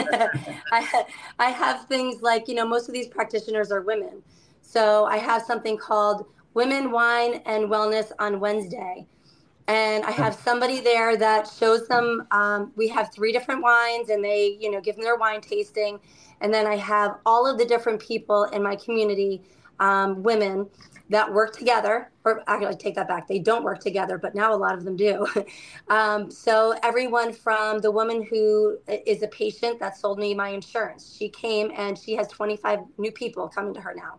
I 0.73 1.05
I 1.41 1.51
have 1.51 1.87
things 1.87 2.23
like 2.23 2.49
you 2.49 2.55
know 2.55 2.67
most 2.67 2.89
of 2.89 2.95
these 2.95 3.09
practitioners 3.09 3.73
are 3.73 3.83
women, 3.83 4.23
so 4.63 5.07
I 5.07 5.19
have 5.19 5.43
something 5.43 5.79
called 5.79 6.27
Women 6.55 6.93
Wine 6.93 7.43
and 7.47 7.67
Wellness 7.67 8.13
on 8.21 8.41
Wednesday 8.41 9.07
and 9.69 10.05
I 10.05 10.11
have 10.11 10.35
somebody 10.35 10.81
there 10.81 11.17
that 11.17 11.49
shows 11.49 11.89
them. 11.89 12.27
Um, 12.31 12.73
we 12.77 12.89
have 12.89 13.13
three 13.13 13.33
different 13.33 13.63
wines, 13.63 14.11
and 14.11 14.25
they, 14.25 14.59
you 14.61 14.71
know, 14.71 14.81
give 14.81 14.97
them 14.97 15.05
their 15.05 15.17
wine 15.17 15.41
tasting, 15.41 16.01
and 16.41 16.53
then 16.53 16.67
I 16.67 16.77
have 16.77 17.19
all 17.27 17.47
of 17.51 17.59
the 17.59 17.65
different 17.65 18.01
people 18.01 18.45
in 18.45 18.63
my 18.63 18.77
community, 18.77 19.43
um, 19.81 20.23
women 20.23 20.69
that 21.13 21.33
work 21.33 21.57
together. 21.57 22.11
Or 22.25 22.43
actually, 22.47 22.77
take 22.77 22.95
that 22.97 23.09
back. 23.09 23.29
They 23.29 23.39
don't 23.39 23.65
work 23.65 23.81
together, 23.81 24.19
but 24.19 24.35
now 24.35 24.55
a 24.55 24.57
lot 24.57 24.75
of 24.75 24.85
them 24.85 24.97
do. 24.97 25.27
um, 25.89 26.31
so 26.31 26.75
everyone 26.83 27.33
from 27.33 27.79
the 27.79 27.91
woman 27.91 28.27
who 28.29 28.79
is 28.89 29.23
a 29.23 29.29
patient 29.29 29.79
that 29.81 29.97
sold 29.97 30.19
me 30.19 30.35
my 30.35 30.49
insurance, 30.51 31.15
she 31.17 31.29
came 31.29 31.71
and 31.77 31.99
she 31.99 32.15
has 32.15 32.29
25 32.29 32.81
new 32.99 33.13
people 33.13 33.49
coming 33.49 33.75
to 33.75 33.81
her 33.81 33.95
now. 33.95 34.19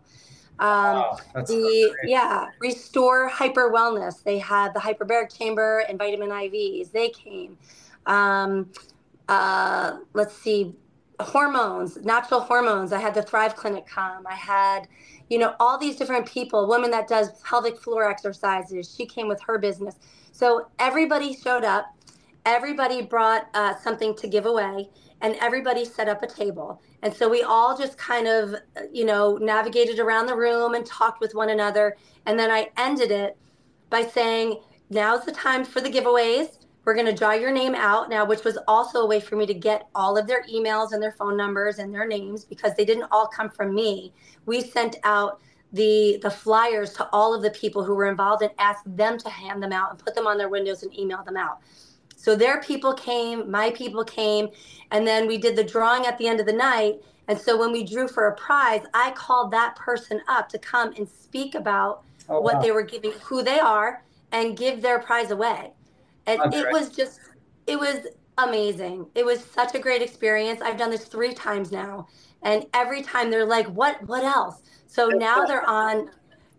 Um, 0.58 0.96
wow, 0.96 1.18
the 1.34 1.92
yeah, 2.04 2.46
Restore 2.60 3.28
Hyper 3.28 3.72
Wellness. 3.72 4.22
They 4.22 4.38
had 4.38 4.72
the 4.72 4.80
hyperbaric 4.80 5.36
chamber 5.36 5.84
and 5.88 5.98
vitamin 5.98 6.30
IVs. 6.30 6.92
They 6.92 7.08
came. 7.08 7.58
Um, 8.06 8.70
uh, 9.28 9.98
let's 10.12 10.36
see, 10.36 10.74
hormones, 11.20 11.96
natural 12.04 12.40
hormones. 12.40 12.92
I 12.92 13.00
had 13.00 13.14
the 13.14 13.22
Thrive 13.22 13.56
Clinic 13.56 13.86
come. 13.86 14.26
I 14.26 14.34
had, 14.34 14.88
you 15.28 15.38
know, 15.38 15.54
all 15.60 15.78
these 15.78 15.96
different 15.96 16.26
people. 16.26 16.66
Woman 16.66 16.90
that 16.90 17.08
does 17.08 17.40
pelvic 17.42 17.78
floor 17.78 18.08
exercises. 18.08 18.94
She 18.96 19.06
came 19.06 19.28
with 19.28 19.40
her 19.42 19.58
business. 19.58 19.96
So 20.32 20.68
everybody 20.78 21.34
showed 21.34 21.64
up. 21.64 21.86
Everybody 22.46 23.02
brought 23.02 23.48
uh, 23.54 23.74
something 23.76 24.14
to 24.16 24.28
give 24.28 24.46
away 24.46 24.90
and 25.22 25.34
everybody 25.40 25.84
set 25.84 26.08
up 26.08 26.22
a 26.22 26.26
table. 26.26 26.82
And 27.02 27.14
so 27.14 27.28
we 27.28 27.42
all 27.42 27.76
just 27.76 27.96
kind 27.96 28.26
of, 28.26 28.56
you 28.92 29.06
know, 29.06 29.38
navigated 29.38 29.98
around 29.98 30.26
the 30.26 30.36
room 30.36 30.74
and 30.74 30.84
talked 30.84 31.20
with 31.20 31.34
one 31.34 31.48
another. 31.48 31.96
And 32.26 32.38
then 32.38 32.50
I 32.50 32.68
ended 32.76 33.10
it 33.10 33.38
by 33.88 34.02
saying, 34.02 34.60
now's 34.90 35.24
the 35.24 35.32
time 35.32 35.64
for 35.64 35.80
the 35.80 35.88
giveaways. 35.88 36.58
We're 36.84 36.94
going 36.94 37.06
to 37.06 37.14
draw 37.14 37.32
your 37.32 37.50
name 37.50 37.74
out 37.74 38.10
now, 38.10 38.26
which 38.26 38.44
was 38.44 38.58
also 38.68 39.00
a 39.00 39.06
way 39.06 39.18
for 39.20 39.36
me 39.36 39.46
to 39.46 39.54
get 39.54 39.88
all 39.94 40.18
of 40.18 40.26
their 40.26 40.44
emails 40.44 40.92
and 40.92 41.02
their 41.02 41.12
phone 41.12 41.36
numbers 41.36 41.78
and 41.78 41.94
their 41.94 42.06
names 42.06 42.44
because 42.44 42.74
they 42.76 42.84
didn't 42.84 43.08
all 43.10 43.26
come 43.26 43.48
from 43.48 43.74
me. 43.74 44.12
We 44.44 44.60
sent 44.60 44.96
out 45.04 45.40
the 45.72 46.18
the 46.22 46.30
flyers 46.30 46.92
to 46.94 47.08
all 47.10 47.34
of 47.34 47.42
the 47.42 47.50
people 47.50 47.82
who 47.84 47.94
were 47.94 48.06
involved 48.06 48.42
and 48.42 48.52
asked 48.58 48.84
them 48.96 49.18
to 49.18 49.28
hand 49.28 49.62
them 49.62 49.72
out 49.72 49.90
and 49.90 49.98
put 49.98 50.14
them 50.14 50.26
on 50.26 50.38
their 50.38 50.48
windows 50.48 50.82
and 50.82 50.96
email 50.96 51.22
them 51.24 51.36
out. 51.36 51.58
So 52.16 52.34
their 52.34 52.62
people 52.62 52.94
came, 52.94 53.50
my 53.50 53.70
people 53.72 54.02
came, 54.02 54.48
and 54.92 55.06
then 55.06 55.26
we 55.26 55.36
did 55.36 55.56
the 55.56 55.64
drawing 55.64 56.06
at 56.06 56.16
the 56.16 56.26
end 56.26 56.40
of 56.40 56.46
the 56.46 56.54
night. 56.54 57.02
And 57.28 57.38
so 57.38 57.58
when 57.58 57.70
we 57.70 57.84
drew 57.84 58.08
for 58.08 58.28
a 58.28 58.34
prize, 58.34 58.80
I 58.94 59.10
called 59.10 59.50
that 59.50 59.76
person 59.76 60.22
up 60.26 60.48
to 60.50 60.58
come 60.58 60.94
and 60.96 61.06
speak 61.06 61.54
about 61.54 62.02
oh, 62.30 62.40
what 62.40 62.54
wow. 62.54 62.62
they 62.62 62.70
were 62.70 62.82
giving, 62.82 63.12
who 63.24 63.42
they 63.42 63.58
are, 63.58 64.02
and 64.32 64.56
give 64.56 64.80
their 64.80 65.00
prize 65.00 65.30
away. 65.30 65.73
It 66.26 66.38
right. 66.38 66.72
was 66.72 66.90
just 66.90 67.20
It 67.66 67.78
was 67.78 68.06
amazing. 68.38 69.06
It 69.14 69.24
was 69.24 69.44
such 69.44 69.74
a 69.74 69.78
great 69.78 70.02
experience. 70.02 70.60
I've 70.60 70.76
done 70.78 70.90
this 70.90 71.04
three 71.04 71.34
times 71.34 71.70
now, 71.72 72.08
and 72.42 72.66
every 72.74 73.02
time 73.02 73.30
they're 73.30 73.46
like, 73.46 73.66
"What? 73.68 74.02
What 74.08 74.24
else?" 74.24 74.62
So 74.86 75.08
now 75.08 75.44
they're 75.44 75.68
on. 75.68 76.10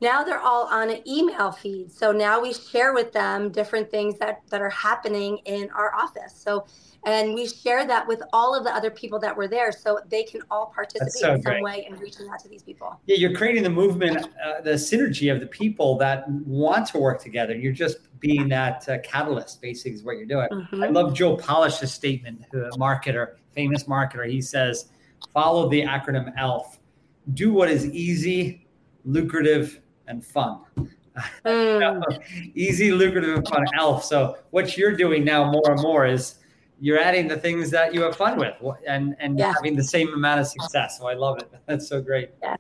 Now 0.01 0.23
they're 0.23 0.39
all 0.39 0.67
on 0.67 0.89
an 0.89 1.07
email 1.07 1.51
feed. 1.51 1.91
So 1.91 2.11
now 2.11 2.41
we 2.41 2.53
share 2.53 2.93
with 2.93 3.11
them 3.13 3.51
different 3.51 3.89
things 3.89 4.17
that 4.19 4.41
that 4.49 4.61
are 4.61 4.69
happening 4.69 5.39
in 5.45 5.69
our 5.71 5.93
office. 5.95 6.33
So 6.35 6.65
and 7.05 7.35
we 7.35 7.47
share 7.47 7.85
that 7.85 8.07
with 8.07 8.21
all 8.33 8.55
of 8.55 8.63
the 8.63 8.75
other 8.75 8.89
people 8.89 9.19
that 9.19 9.35
were 9.35 9.47
there 9.47 9.71
so 9.71 9.99
they 10.09 10.23
can 10.23 10.41
all 10.49 10.71
participate 10.73 11.11
so 11.11 11.33
in 11.33 11.41
some 11.41 11.51
great. 11.51 11.63
way 11.63 11.87
in 11.87 11.95
reaching 11.97 12.27
out 12.29 12.39
to 12.39 12.49
these 12.49 12.63
people 12.63 12.99
yeah 13.05 13.15
you're 13.15 13.35
creating 13.35 13.63
the 13.63 13.69
movement 13.69 14.27
uh, 14.43 14.61
the 14.61 14.71
synergy 14.71 15.31
of 15.31 15.39
the 15.39 15.47
people 15.47 15.97
that 15.97 16.27
want 16.29 16.87
to 16.87 16.97
work 16.97 17.21
together 17.21 17.55
you're 17.55 17.71
just 17.71 17.97
being 18.19 18.49
that 18.49 18.87
uh, 18.89 18.97
catalyst 19.03 19.61
basically 19.61 19.93
is 19.93 20.03
what 20.03 20.17
you're 20.17 20.25
doing 20.25 20.47
mm-hmm. 20.51 20.83
i 20.83 20.87
love 20.87 21.13
joe 21.13 21.37
polish's 21.37 21.93
statement 21.93 22.41
a 22.53 22.57
marketer 22.77 23.35
famous 23.53 23.85
marketer 23.85 24.29
he 24.29 24.41
says 24.41 24.89
follow 25.33 25.69
the 25.69 25.81
acronym 25.81 26.31
elf 26.37 26.79
do 27.33 27.53
what 27.53 27.69
is 27.69 27.85
easy 27.87 28.67
lucrative 29.05 29.79
and 30.07 30.25
fun 30.25 30.59
mm. 31.45 32.21
easy 32.55 32.91
lucrative 32.91 33.37
and 33.37 33.47
fun 33.47 33.65
elf 33.77 34.03
so 34.03 34.37
what 34.49 34.77
you're 34.77 34.95
doing 34.95 35.23
now 35.23 35.49
more 35.49 35.71
and 35.71 35.81
more 35.81 36.05
is 36.05 36.39
you're 36.79 36.99
adding 36.99 37.27
the 37.27 37.37
things 37.37 37.71
that 37.71 37.93
you 37.93 38.01
have 38.01 38.15
fun 38.15 38.37
with 38.37 38.55
and 38.87 39.15
and 39.19 39.39
yeah. 39.39 39.53
having 39.53 39.75
the 39.75 39.83
same 39.83 40.13
amount 40.13 40.41
of 40.41 40.47
success. 40.47 40.97
So 40.99 41.07
I 41.07 41.13
love 41.13 41.37
it. 41.39 41.51
That's 41.65 41.87
so 41.87 42.01
great. 42.01 42.31
Yeah. 42.41 42.55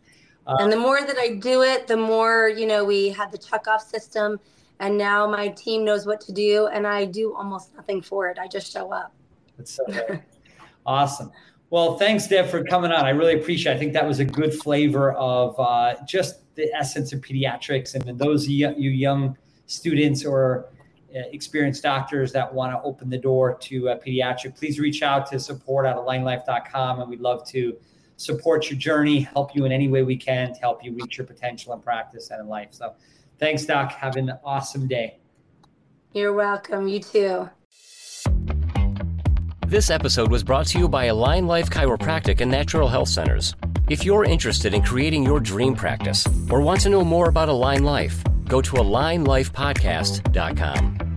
Uh, 0.47 0.57
and 0.59 0.71
the 0.71 0.77
more 0.77 1.01
that 1.01 1.17
I 1.17 1.35
do 1.35 1.63
it, 1.63 1.87
the 1.87 1.97
more 1.97 2.49
you 2.49 2.67
know 2.67 2.85
we 2.85 3.09
had 3.09 3.31
the 3.31 3.37
check 3.37 3.67
off 3.67 3.81
system, 3.81 4.39
and 4.79 4.97
now 4.97 5.27
my 5.27 5.49
team 5.49 5.83
knows 5.83 6.05
what 6.05 6.21
to 6.21 6.31
do, 6.31 6.67
and 6.67 6.85
I 6.85 7.05
do 7.05 7.35
almost 7.35 7.75
nothing 7.75 8.01
for 8.01 8.29
it. 8.29 8.37
I 8.39 8.47
just 8.47 8.71
show 8.71 8.91
up. 8.91 9.13
That's 9.57 9.71
so 9.71 9.85
great. 9.85 10.21
awesome. 10.85 11.31
Well, 11.71 11.97
thanks, 11.97 12.27
Deb, 12.27 12.47
for 12.47 12.63
coming 12.63 12.91
on. 12.91 13.05
I 13.05 13.09
really 13.09 13.39
appreciate. 13.39 13.73
It. 13.73 13.75
I 13.75 13.79
think 13.79 13.93
that 13.93 14.07
was 14.07 14.19
a 14.19 14.25
good 14.25 14.53
flavor 14.53 15.13
of 15.13 15.59
uh, 15.59 15.95
just 16.07 16.41
the 16.55 16.71
essence 16.73 17.11
of 17.11 17.21
pediatrics, 17.21 17.95
and 17.95 18.17
those 18.19 18.47
you 18.47 18.69
young 18.69 19.35
students 19.65 20.23
or 20.23 20.69
experienced 21.15 21.83
doctors 21.83 22.31
that 22.33 22.53
want 22.53 22.73
to 22.73 22.81
open 22.83 23.09
the 23.09 23.17
door 23.17 23.57
to 23.61 23.89
uh, 23.89 23.99
pediatric, 23.99 24.57
please 24.57 24.79
reach 24.79 25.01
out 25.01 25.29
to 25.31 25.39
support 25.39 25.85
at 25.85 25.95
alignlife.com. 25.95 26.99
And 26.99 27.09
we'd 27.09 27.21
love 27.21 27.47
to 27.49 27.77
support 28.17 28.69
your 28.69 28.79
journey, 28.79 29.21
help 29.21 29.55
you 29.55 29.65
in 29.65 29.71
any 29.71 29.87
way 29.87 30.03
we 30.03 30.17
can 30.17 30.53
to 30.53 30.59
help 30.59 30.83
you 30.83 30.93
reach 30.93 31.17
your 31.17 31.27
potential 31.27 31.73
in 31.73 31.81
practice 31.81 32.29
and 32.31 32.41
in 32.41 32.47
life. 32.47 32.69
So 32.71 32.95
thanks, 33.39 33.65
Doc. 33.65 33.91
Have 33.93 34.15
an 34.15 34.31
awesome 34.43 34.87
day. 34.87 35.17
You're 36.13 36.33
welcome. 36.33 36.87
You 36.87 36.99
too. 36.99 37.49
This 39.67 39.89
episode 39.89 40.29
was 40.29 40.43
brought 40.43 40.67
to 40.67 40.79
you 40.79 40.87
by 40.87 41.05
Align 41.05 41.47
Life 41.47 41.69
Chiropractic 41.69 42.39
and 42.39 42.51
Natural 42.51 42.87
Health 42.87 43.09
Centers. 43.09 43.55
If 43.89 44.05
you're 44.05 44.23
interested 44.23 44.73
in 44.73 44.81
creating 44.81 45.23
your 45.23 45.39
dream 45.39 45.75
practice 45.75 46.25
or 46.49 46.61
want 46.61 46.81
to 46.81 46.89
know 46.89 47.03
more 47.03 47.29
about 47.29 47.49
Align 47.49 47.83
Life, 47.83 48.23
go 48.47 48.61
to 48.61 48.71
alignlifepodcast.com. 48.73 51.14